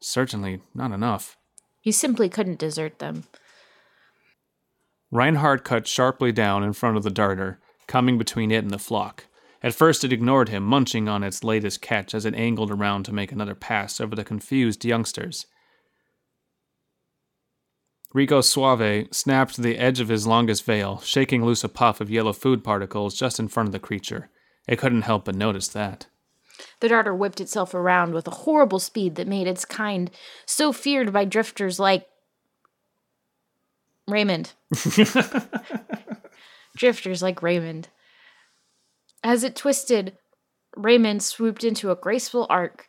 [0.00, 1.36] Certainly not enough.
[1.80, 3.24] He simply couldn't desert them.
[5.10, 9.26] Reinhardt cut sharply down in front of the darter, coming between it and the flock.
[9.62, 13.12] At first, it ignored him, munching on its latest catch as it angled around to
[13.12, 15.46] make another pass over the confused youngsters.
[18.12, 22.32] Rico Suave snapped the edge of his longest veil, shaking loose a puff of yellow
[22.32, 24.30] food particles just in front of the creature.
[24.66, 26.06] It couldn't help but notice that.
[26.80, 30.10] The darter whipped itself around with a horrible speed that made its kind
[30.44, 32.06] so feared by drifters like
[34.08, 34.54] Raymond.
[36.76, 37.88] drifters like Raymond.
[39.22, 40.16] As it twisted,
[40.76, 42.88] Raymond swooped into a graceful arc,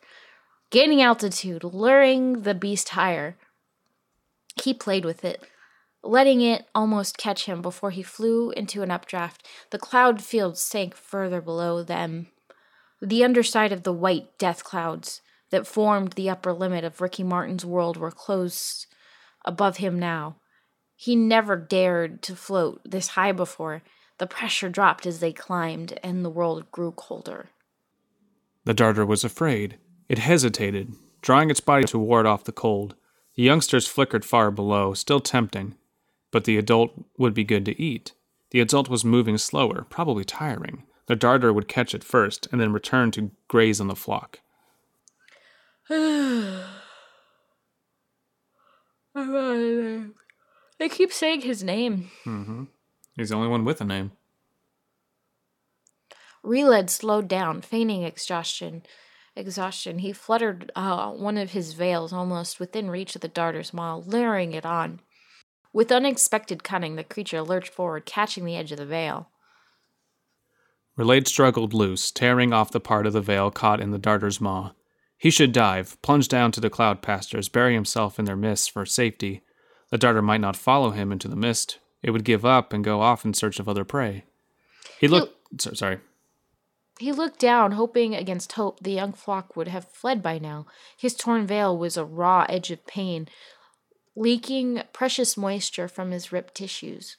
[0.70, 3.36] gaining altitude, luring the beast higher.
[4.62, 5.42] He played with it,
[6.02, 9.46] letting it almost catch him before he flew into an updraft.
[9.70, 12.28] The cloud field sank further below them.
[13.00, 17.64] The underside of the white death clouds that formed the upper limit of Ricky Martin's
[17.64, 18.86] world were close
[19.44, 20.36] above him now.
[20.96, 23.82] He never dared to float this high before.
[24.22, 27.50] The pressure dropped as they climbed, and the world grew colder.
[28.64, 29.78] The darter was afraid.
[30.08, 32.94] It hesitated, drawing its body to ward off the cold.
[33.34, 35.74] The youngsters flickered far below, still tempting,
[36.30, 38.12] but the adult would be good to eat.
[38.52, 40.84] The adult was moving slower, probably tiring.
[41.06, 44.38] The darter would catch it first, and then return to graze on the flock.
[50.78, 52.10] They keep saying his name.
[52.24, 52.64] Mm-hmm.
[53.16, 54.12] He's the only one with a name.
[56.42, 58.82] Reled slowed down, feigning exhaustion.
[59.36, 60.00] Exhaustion.
[60.00, 64.52] He fluttered uh, one of his veils almost within reach of the darter's maw, luring
[64.52, 65.00] it on.
[65.72, 69.30] With unexpected cunning, the creature lurched forward, catching the edge of the veil.
[70.98, 74.72] Relade struggled loose, tearing off the part of the veil caught in the darter's maw.
[75.16, 78.84] He should dive, plunge down to the cloud pastures, bury himself in their mists for
[78.84, 79.42] safety.
[79.90, 81.78] The darter might not follow him into the mist.
[82.02, 84.24] It would give up and go off in search of other prey.
[84.98, 85.34] He looked.
[85.60, 86.00] so- sorry.
[86.98, 90.66] He looked down, hoping against hope the young flock would have fled by now.
[90.96, 93.28] His torn veil was a raw edge of pain,
[94.14, 97.16] leaking precious moisture from his ripped tissues.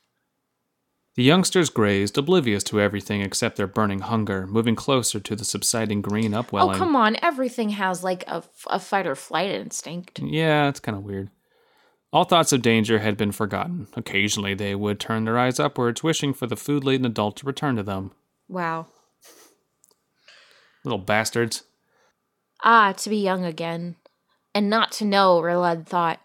[1.16, 6.02] The youngsters grazed, oblivious to everything except their burning hunger, moving closer to the subsiding
[6.02, 6.76] green upwelling.
[6.76, 7.18] Oh, come on.
[7.22, 10.20] Everything has like a, a fight or flight instinct.
[10.20, 11.30] Yeah, it's kind of weird.
[12.14, 13.88] All thoughts of danger had been forgotten.
[13.96, 17.76] Occasionally, they would turn their eyes upwards, wishing for the food laden adult to return
[17.78, 18.12] to them.
[18.48, 18.86] Wow.
[20.86, 21.64] Little bastards.
[22.64, 23.96] Ah, to be young again.
[24.54, 26.20] And not to know, Reled thought.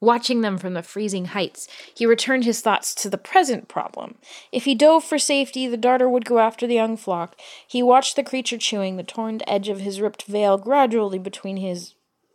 [0.00, 4.16] Watching them from the freezing heights, he returned his thoughts to the present problem.
[4.50, 7.36] If he dove for safety, the darter would go after the young flock.
[7.68, 11.94] He watched the creature chewing the torn edge of his ripped veil gradually between his.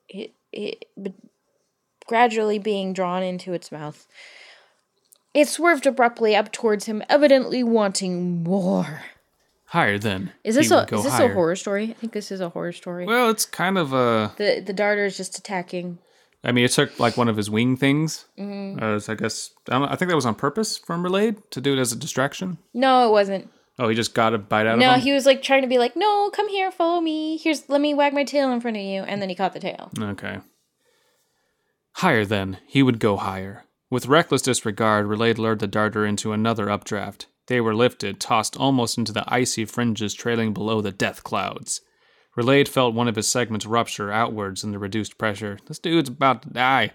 [0.09, 1.13] hi- hi- be-
[2.07, 4.07] gradually being drawn into its mouth.
[5.33, 9.03] It swerved abruptly up towards him, evidently wanting more.
[9.65, 10.31] Higher then.
[10.43, 11.29] Is this a is this higher.
[11.29, 11.89] a horror story?
[11.91, 13.05] I think this is a horror story.
[13.05, 14.31] Well, it's kind of a.
[14.37, 15.99] the the darter is just attacking.
[16.43, 18.25] I mean, it took like one of his wing things.
[18.39, 18.81] Mm-hmm.
[18.81, 21.73] As I guess I, don't I think that was on purpose from Relayed to do
[21.73, 22.59] it as a distraction.
[22.73, 23.49] No, it wasn't.
[23.77, 24.99] Oh, he just got a bite out No, of him.
[24.99, 27.37] No, he was like trying to be like, "No, come here, follow me.
[27.37, 29.59] Here's let me wag my tail in front of you." And then he caught the
[29.59, 29.91] tail.
[29.99, 30.39] Okay.
[31.97, 33.63] Higher then, he would go higher.
[33.89, 37.25] With reckless disregard, Relayed lured the darter into another updraft.
[37.47, 41.81] They were lifted, tossed almost into the icy fringes trailing below the death clouds.
[42.35, 45.57] Relayed felt one of his segments rupture outwards in the reduced pressure.
[45.67, 46.91] This dude's about to die.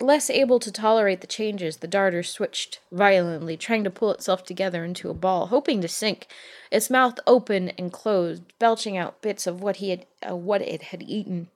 [0.00, 4.84] Less able to tolerate the changes, the darter switched violently, trying to pull itself together
[4.84, 6.26] into a ball, hoping to sink.
[6.72, 10.82] Its mouth open and closed, belching out bits of what he had, uh, what it
[10.82, 11.50] had eaten.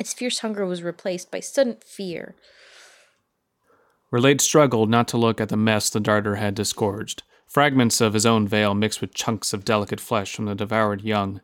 [0.00, 2.34] Its fierce hunger was replaced by sudden fear.
[4.10, 7.22] Relayed struggled not to look at the mess the darter had disgorged.
[7.46, 11.42] Fragments of his own veil mixed with chunks of delicate flesh from the devoured young.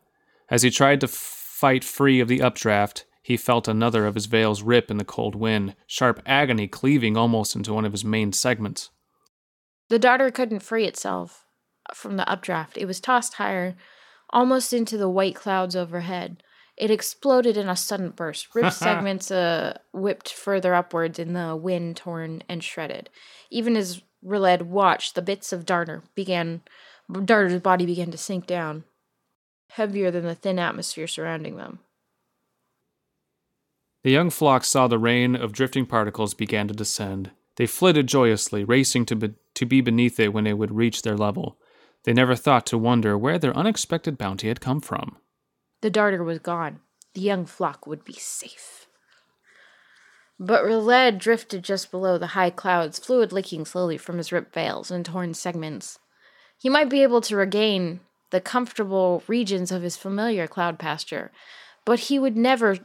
[0.48, 4.26] As he tried to f- fight free of the updraft, he felt another of his
[4.26, 8.32] veils rip in the cold wind, sharp agony cleaving almost into one of his main
[8.32, 8.88] segments.
[9.90, 11.44] The darter couldn't free itself
[11.92, 12.78] from the updraft.
[12.78, 13.76] It was tossed higher,
[14.30, 16.42] almost into the white clouds overhead.
[16.76, 18.48] It exploded in a sudden burst.
[18.54, 23.10] Ripped segments uh, whipped further upwards in the wind, torn and shredded.
[23.50, 26.62] Even as Riled watched, the bits of Darter began,
[27.24, 28.84] Darter's body began to sink down,
[29.70, 31.80] heavier than the thin atmosphere surrounding them.
[34.04, 37.30] The young flock saw the rain of drifting particles began to descend.
[37.56, 41.16] They flitted joyously, racing to be, to be beneath it when it would reach their
[41.16, 41.58] level.
[42.04, 45.16] They never thought to wonder where their unexpected bounty had come from.
[45.80, 46.80] The darter was gone.
[47.14, 48.86] The young flock would be safe.
[50.38, 54.90] But Riled drifted just below the high clouds, fluid leaking slowly from his ripped veils
[54.90, 55.98] and torn segments.
[56.58, 58.00] He might be able to regain
[58.30, 61.30] the comfortable regions of his familiar cloud pasture,
[61.84, 62.78] but he would never,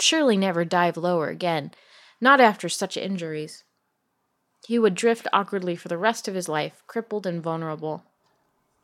[0.00, 1.72] surely never dive lower again,
[2.20, 3.64] not after such injuries.
[4.66, 8.04] He would drift awkwardly for the rest of his life, crippled and vulnerable.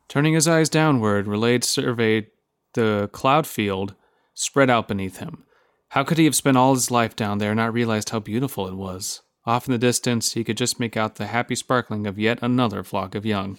[0.08, 2.26] Turning his eyes downward, Relade surveyed
[2.74, 3.94] the cloud field
[4.34, 5.44] spread out beneath him.
[5.88, 8.66] How could he have spent all his life down there and not realized how beautiful
[8.66, 9.22] it was?
[9.44, 12.82] Off in the distance, he could just make out the happy sparkling of yet another
[12.82, 13.58] flock of young.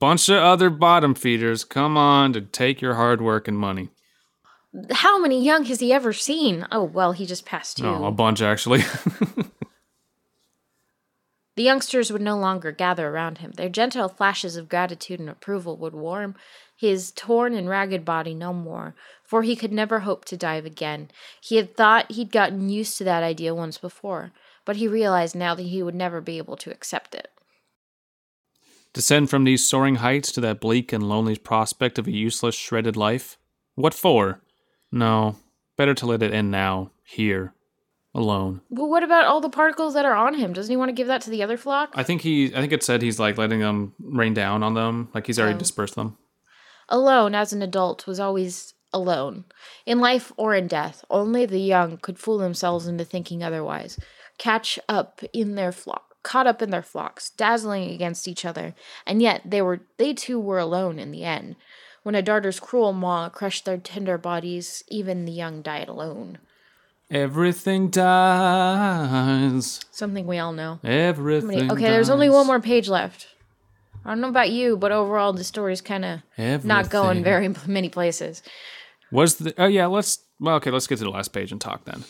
[0.00, 3.90] Bunch of other bottom feeders come on to take your hard work and money.
[4.90, 6.66] How many young has he ever seen?
[6.72, 7.86] Oh, well, he just passed two.
[7.86, 8.82] Oh, a bunch actually.
[11.56, 13.52] The youngsters would no longer gather around him.
[13.52, 16.34] Their gentle flashes of gratitude and approval would warm
[16.76, 21.08] his torn and ragged body no more, for he could never hope to dive again.
[21.40, 24.32] He had thought he'd gotten used to that idea once before,
[24.64, 27.30] but he realized now that he would never be able to accept it.
[28.92, 32.96] Descend from these soaring heights to that bleak and lonely prospect of a useless, shredded
[32.96, 33.38] life?
[33.74, 34.40] What for?
[34.92, 35.36] No,
[35.76, 37.54] better to let it end now, here,
[38.14, 38.60] alone.
[38.70, 40.52] But what about all the particles that are on him?
[40.52, 41.92] Doesn't he want to give that to the other flock?
[41.96, 42.54] I think he.
[42.54, 45.56] I think it said he's like letting them rain down on them, like he's already
[45.56, 45.58] Oh.
[45.58, 46.16] dispersed them.
[46.88, 49.44] Alone as an adult was always alone.
[49.86, 53.98] In life or in death, only the young could fool themselves into thinking otherwise.
[54.38, 58.74] Catch up in their flock, caught up in their flocks, dazzling against each other,
[59.06, 61.56] and yet they were they too were alone in the end.
[62.02, 66.38] When a darter's cruel maw crushed their tender bodies, even the young died alone.
[67.10, 69.80] Everything dies.
[69.90, 70.80] Something we all know.
[70.84, 71.48] Everything.
[71.48, 73.28] many- Okay, there's only one more page left.
[74.04, 77.88] I don't know about you, but overall the story's kind of not going very many
[77.88, 78.42] places.
[79.10, 81.84] Was the oh yeah, let's well okay, let's get to the last page and talk
[81.84, 82.04] then.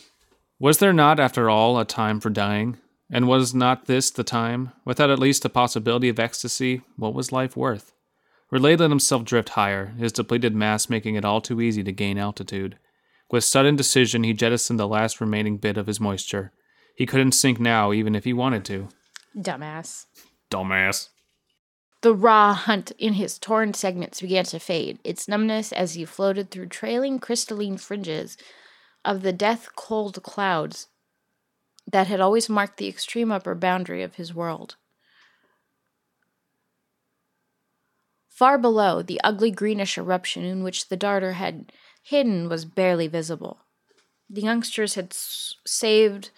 [0.59, 2.78] Was there not, after all, a time for dying?
[3.11, 4.72] And was not this the time?
[4.84, 7.92] Without at least a possibility of ecstasy, what was life worth?
[8.51, 12.18] Relay let himself drift higher, his depleted mass making it all too easy to gain
[12.18, 12.78] altitude.
[13.30, 16.53] With sudden decision, he jettisoned the last remaining bit of his moisture.
[16.97, 18.88] He couldn't sink now, even if he wanted to.
[19.36, 20.07] Dumbass.
[20.51, 21.09] Dumbass.
[22.05, 26.50] The raw hunt in his torn segments began to fade, its numbness as he floated
[26.50, 28.36] through trailing crystalline fringes
[29.07, 30.88] of the death cold clouds
[31.90, 34.76] that had always marked the extreme upper boundary of his world.
[38.28, 43.61] Far below, the ugly greenish eruption in which the darter had hidden was barely visible.
[44.28, 46.32] The youngsters had saved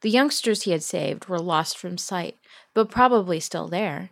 [0.00, 2.38] the youngsters he had saved were lost from sight,
[2.72, 4.08] but probably still there.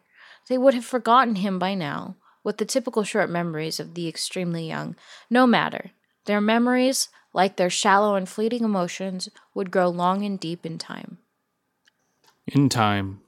[0.49, 4.67] They would have forgotten him by now, with the typical short memories of the extremely
[4.67, 4.97] young.
[5.31, 5.93] No matter.
[6.27, 11.19] Their memories, like their shallow and fleeting emotions, would grow long and deep in time.
[12.47, 13.21] In time.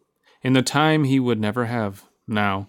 [0.42, 2.68] In the time he would never have, now.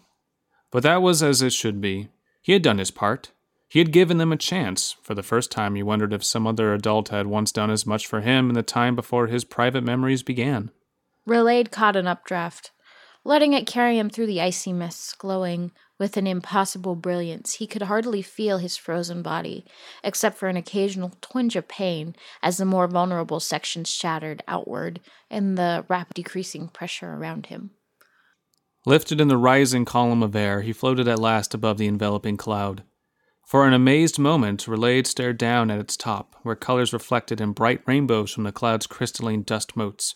[0.72, 2.10] But that was as it should be.
[2.42, 3.32] He had done his part.
[3.68, 4.96] He had given them a chance.
[5.02, 8.08] For the first time, he wondered if some other adult had once done as much
[8.08, 10.72] for him in the time before his private memories began.
[11.26, 12.72] Relayed caught an updraft,
[13.26, 17.56] letting it carry him through the icy mists, glowing with an impossible brilliance.
[17.56, 19.66] He could hardly feel his frozen body,
[20.04, 25.00] except for an occasional twinge of pain as the more vulnerable sections shattered outward
[25.30, 27.72] in the rapid decreasing pressure around him.
[28.86, 32.84] Lifted in the rising column of air, he floated at last above the enveloping cloud.
[33.48, 37.82] For an amazed moment, Relade stared down at its top, where colors reflected in bright
[37.88, 40.16] rainbows from the cloud's crystalline dust motes.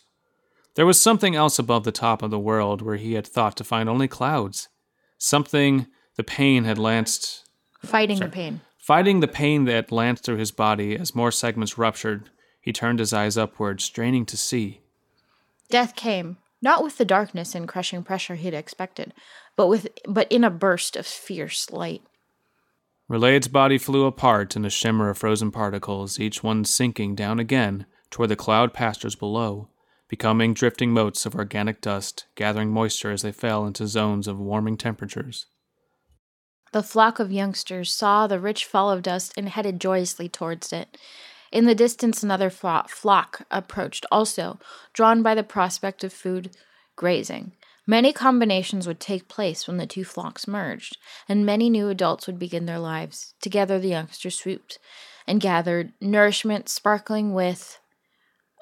[0.79, 3.65] There was something else above the top of the world where he had thought to
[3.65, 4.69] find only clouds.
[5.17, 7.43] Something the pain had lanced,
[7.83, 8.61] Fighting the pain.
[8.77, 12.29] fighting the pain that lanced through his body as more segments ruptured.
[12.61, 14.79] He turned his eyes upward, straining to see.
[15.69, 19.13] Death came, not with the darkness and crushing pressure he'd expected,
[19.57, 22.03] but with but in a burst of fierce light.
[23.09, 27.85] Relade's body flew apart in a shimmer of frozen particles, each one sinking down again
[28.09, 29.67] toward the cloud pastures below,
[30.09, 34.75] becoming drifting motes of organic dust, gathering moisture as they fell into zones of warming
[34.75, 35.45] temperatures.
[36.71, 40.97] The flock of youngsters saw the rich fall of dust and headed joyously towards it.
[41.51, 44.59] In the distance, another flo- flock approached, also
[44.93, 46.51] drawn by the prospect of food
[46.95, 47.53] grazing.
[47.87, 50.97] Many combinations would take place when the two flocks merged,
[51.27, 53.33] and many new adults would begin their lives.
[53.41, 54.77] Together, the youngsters swooped
[55.25, 57.78] and gathered nourishment sparkling with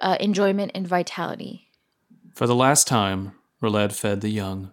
[0.01, 1.69] uh, enjoyment and vitality.
[2.33, 4.71] For the last time, Reled fed the young.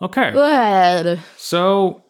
[0.00, 1.20] Okay, Good.
[1.36, 2.02] so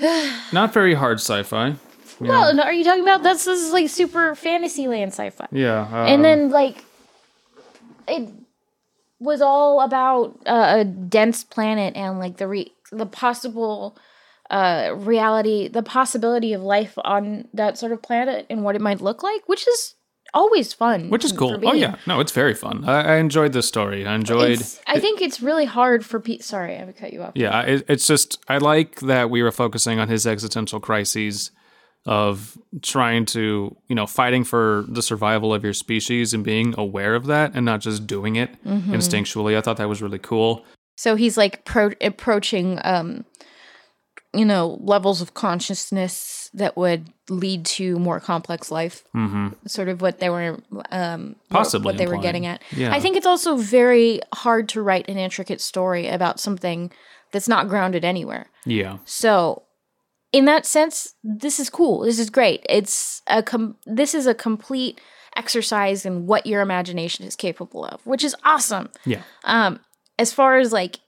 [0.52, 1.76] not very hard sci-fi.
[2.20, 3.44] Well, are you talking about this?
[3.44, 5.46] This is like super fantasy land sci-fi.
[5.52, 6.84] Yeah, uh, and then like
[8.08, 8.30] it
[9.20, 13.96] was all about uh, a dense planet and like the re- the possible
[14.50, 19.00] uh reality the possibility of life on that sort of planet and what it might
[19.00, 19.94] look like which is
[20.34, 21.08] always fun.
[21.08, 21.58] which is cool.
[21.66, 22.84] Oh yeah, no, it's very fun.
[22.86, 24.06] I, I enjoyed this story.
[24.06, 24.60] I enjoyed.
[24.60, 26.44] It's, I think it's really hard for Pete.
[26.44, 27.32] Sorry, I cut you off.
[27.34, 31.50] Yeah, it, it's just I like that we were focusing on his existential crises
[32.04, 37.14] of trying to, you know, fighting for the survival of your species and being aware
[37.14, 38.92] of that and not just doing it Mm-hmm.
[38.94, 39.56] instinctually.
[39.56, 40.62] I thought that was really cool.
[40.96, 43.24] So he's like pro- approaching, um,
[44.34, 49.04] you know, levels of consciousness that would lead to more complex life.
[49.14, 49.48] Mm-hmm.
[49.66, 50.60] Sort of what they were,
[50.90, 52.62] um, Possibly what they were getting at.
[52.70, 52.94] Yeah.
[52.94, 56.92] I think it's also very hard to write an intricate story about something
[57.32, 58.50] that's not grounded anywhere.
[58.66, 58.98] Yeah.
[59.04, 59.64] So,
[60.30, 62.00] in that sense, this is cool.
[62.00, 62.64] This is great.
[62.68, 65.00] It's a com- this is a complete
[65.36, 68.90] exercise in what your imagination is capable of, which is awesome.
[69.06, 69.22] Yeah.
[69.44, 69.80] Um,
[70.18, 70.98] as far as like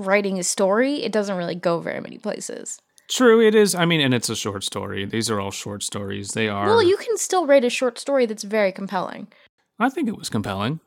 [0.00, 2.80] writing a story, it doesn't really go very many places.
[3.10, 3.74] True, it is.
[3.74, 5.04] I mean, and it's a short story.
[5.04, 6.32] These are all short stories.
[6.32, 6.66] They are.
[6.66, 9.26] Well, you can still write a short story that's very compelling.
[9.78, 10.78] I think it was compelling.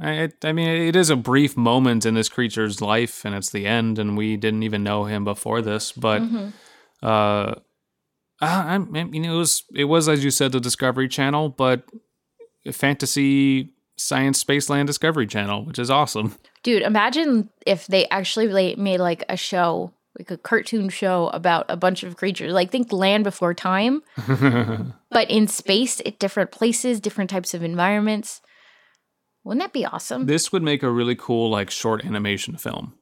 [0.00, 3.50] I, it, I mean, it is a brief moment in this creature's life, and it's
[3.50, 5.92] the end, and we didn't even know him before this.
[5.92, 6.22] But,
[7.02, 7.54] uh,
[8.40, 11.50] I, I mean, you know, it was it was as you said, the Discovery Channel,
[11.50, 11.82] but
[12.72, 16.34] fantasy science spaceland Discovery Channel, which is awesome.
[16.62, 21.76] Dude, imagine if they actually made like a show, like a cartoon show about a
[21.76, 22.52] bunch of creatures.
[22.52, 24.02] Like think Land Before Time,
[25.10, 28.40] but in space, at different places, different types of environments.
[29.44, 30.26] Wouldn't that be awesome?
[30.26, 32.94] This would make a really cool like short animation film.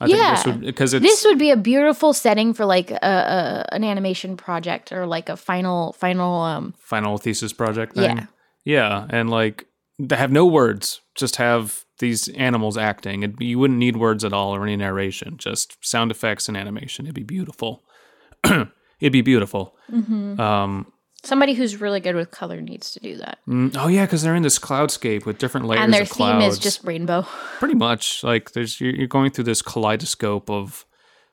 [0.00, 0.16] I Yeah.
[0.16, 3.74] think this would because it's this would be a beautiful setting for like a, a
[3.74, 8.16] an animation project or like a final final um final thesis project thing.
[8.18, 8.26] Yeah.
[8.64, 9.66] Yeah, and like
[10.10, 13.22] have no words, just have these animals acting.
[13.22, 17.06] It, you wouldn't need words at all or any narration, just sound effects and animation.
[17.06, 17.84] It'd be beautiful.
[18.44, 19.76] It'd be beautiful.
[19.90, 20.40] Mm-hmm.
[20.40, 20.92] Um,
[21.22, 23.38] somebody who's really good with color needs to do that.
[23.48, 26.56] mm, oh yeah, because they're in this cloudscape with different layers and their theme clouds.
[26.56, 27.22] is just rainbow.
[27.58, 30.84] pretty much like there's you're, you're going through this kaleidoscope of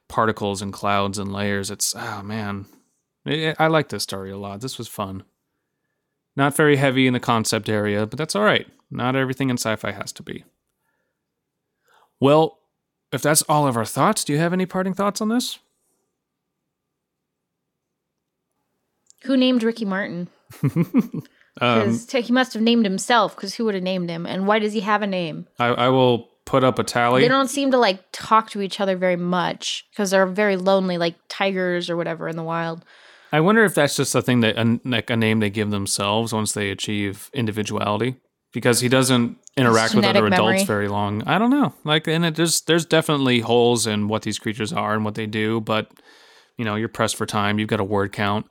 [0.09, 1.70] particles and clouds and layers.
[1.72, 2.66] It's oh man,
[3.26, 4.61] I like this story a lot.
[4.61, 5.24] This was fun.
[6.36, 8.67] Not very heavy in the concept area, but that's all right.
[8.89, 10.43] Not everything in sci-fi has to be.
[12.19, 12.59] Well,
[13.11, 15.59] if that's all of our thoughts, do you have any parting thoughts on this?
[19.23, 20.27] Who named Ricky Martin?
[21.61, 23.36] Um, Because he must have named himself.
[23.36, 24.25] Because who would have named him?
[24.25, 25.47] And why does he have a name?
[25.59, 27.21] I, I will put up a tally.
[27.21, 30.97] They don't seem to like talk to each other very much because they're very lonely,
[30.97, 32.84] like tigers or whatever in the wild.
[33.34, 36.31] I wonder if that's just a thing that a, like a name they give themselves
[36.34, 38.15] once they achieve individuality,
[38.53, 40.65] because he doesn't interact with other Genetic adults memory.
[40.65, 41.23] very long.
[41.23, 41.73] I don't know.
[41.84, 45.25] Like, and it just there's definitely holes in what these creatures are and what they
[45.25, 45.89] do, but
[46.57, 47.57] you know, you're pressed for time.
[47.57, 48.45] You've got a word count.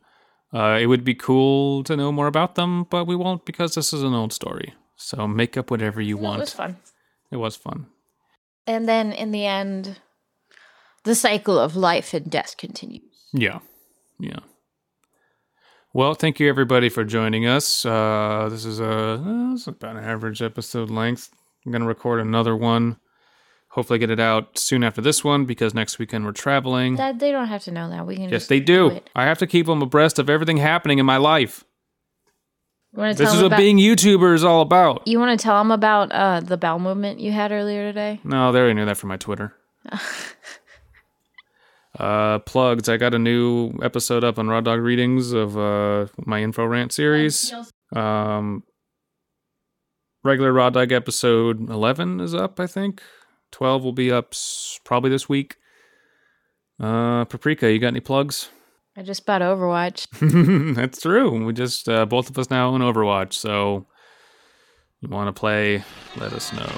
[0.52, 3.92] Uh, it would be cool to know more about them, but we won't because this
[3.92, 4.74] is an old story.
[4.96, 6.38] So make up whatever you No, want.
[6.38, 6.76] it was fun.
[7.30, 7.86] It was fun.
[8.66, 10.00] And then in the end,
[11.04, 13.02] the cycle of life and death continues.
[13.32, 13.60] Yeah.
[14.18, 14.40] Yeah.
[15.94, 17.84] Well, thank you everybody for joining us.
[17.84, 21.30] Uh, this is a uh, it's about an average episode length.
[21.66, 22.96] I'm gonna record another one.
[23.68, 26.96] Hopefully, get it out soon after this one because next weekend we're traveling.
[26.96, 28.06] That they don't have to know that.
[28.06, 28.24] We can.
[28.24, 29.00] yes, just they do.
[29.14, 31.64] I have to keep them abreast of everything happening in my life.
[32.94, 33.58] This tell is what about?
[33.58, 35.06] being YouTuber is all about.
[35.06, 38.20] you want to tell them about uh, the bowel movement you had earlier today?
[38.24, 39.54] No, they already knew that from my Twitter.
[42.02, 42.88] uh, plugs.
[42.88, 46.92] I got a new episode up on Raw Dog Readings of uh, my Info Rant
[46.92, 47.54] series.
[47.94, 48.64] Um,
[50.24, 53.02] regular Raw Dog episode 11 is up, I think.
[53.52, 54.34] 12 will be up
[54.84, 55.56] probably this week.
[56.80, 58.48] Uh, Paprika, you got any plugs?
[58.96, 60.74] I just bought Overwatch.
[60.74, 61.44] That's true.
[61.44, 63.86] We just, uh, both of us now own Overwatch, so
[65.00, 65.84] you want to play,
[66.16, 66.68] let us know.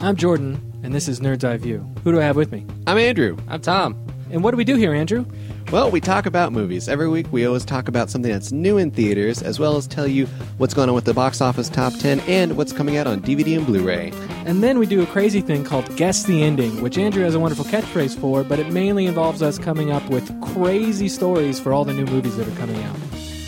[0.00, 1.78] I'm Jordan, and this is Nerd's Eye View.
[2.04, 2.66] Who do I have with me?
[2.86, 3.38] I'm Andrew.
[3.48, 3.96] I'm Tom.
[4.30, 5.24] And what do we do here, Andrew?
[5.72, 6.90] Well, we talk about movies.
[6.90, 10.06] Every week we always talk about something that's new in theaters, as well as tell
[10.06, 10.26] you
[10.58, 13.56] what's going on with the box office top 10 and what's coming out on DVD
[13.56, 14.12] and Blu ray.
[14.44, 17.40] And then we do a crazy thing called Guess the Ending, which Andrew has a
[17.40, 21.86] wonderful catchphrase for, but it mainly involves us coming up with crazy stories for all
[21.86, 22.96] the new movies that are coming out.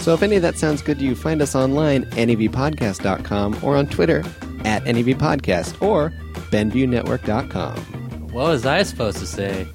[0.00, 3.76] So if any of that sounds good to you, find us online, at nevpodcast.com, or
[3.76, 4.24] on Twitter,
[4.66, 6.10] at NEV Podcast or
[6.50, 7.76] benviewnetwork.com.
[8.32, 9.66] What was I supposed to say?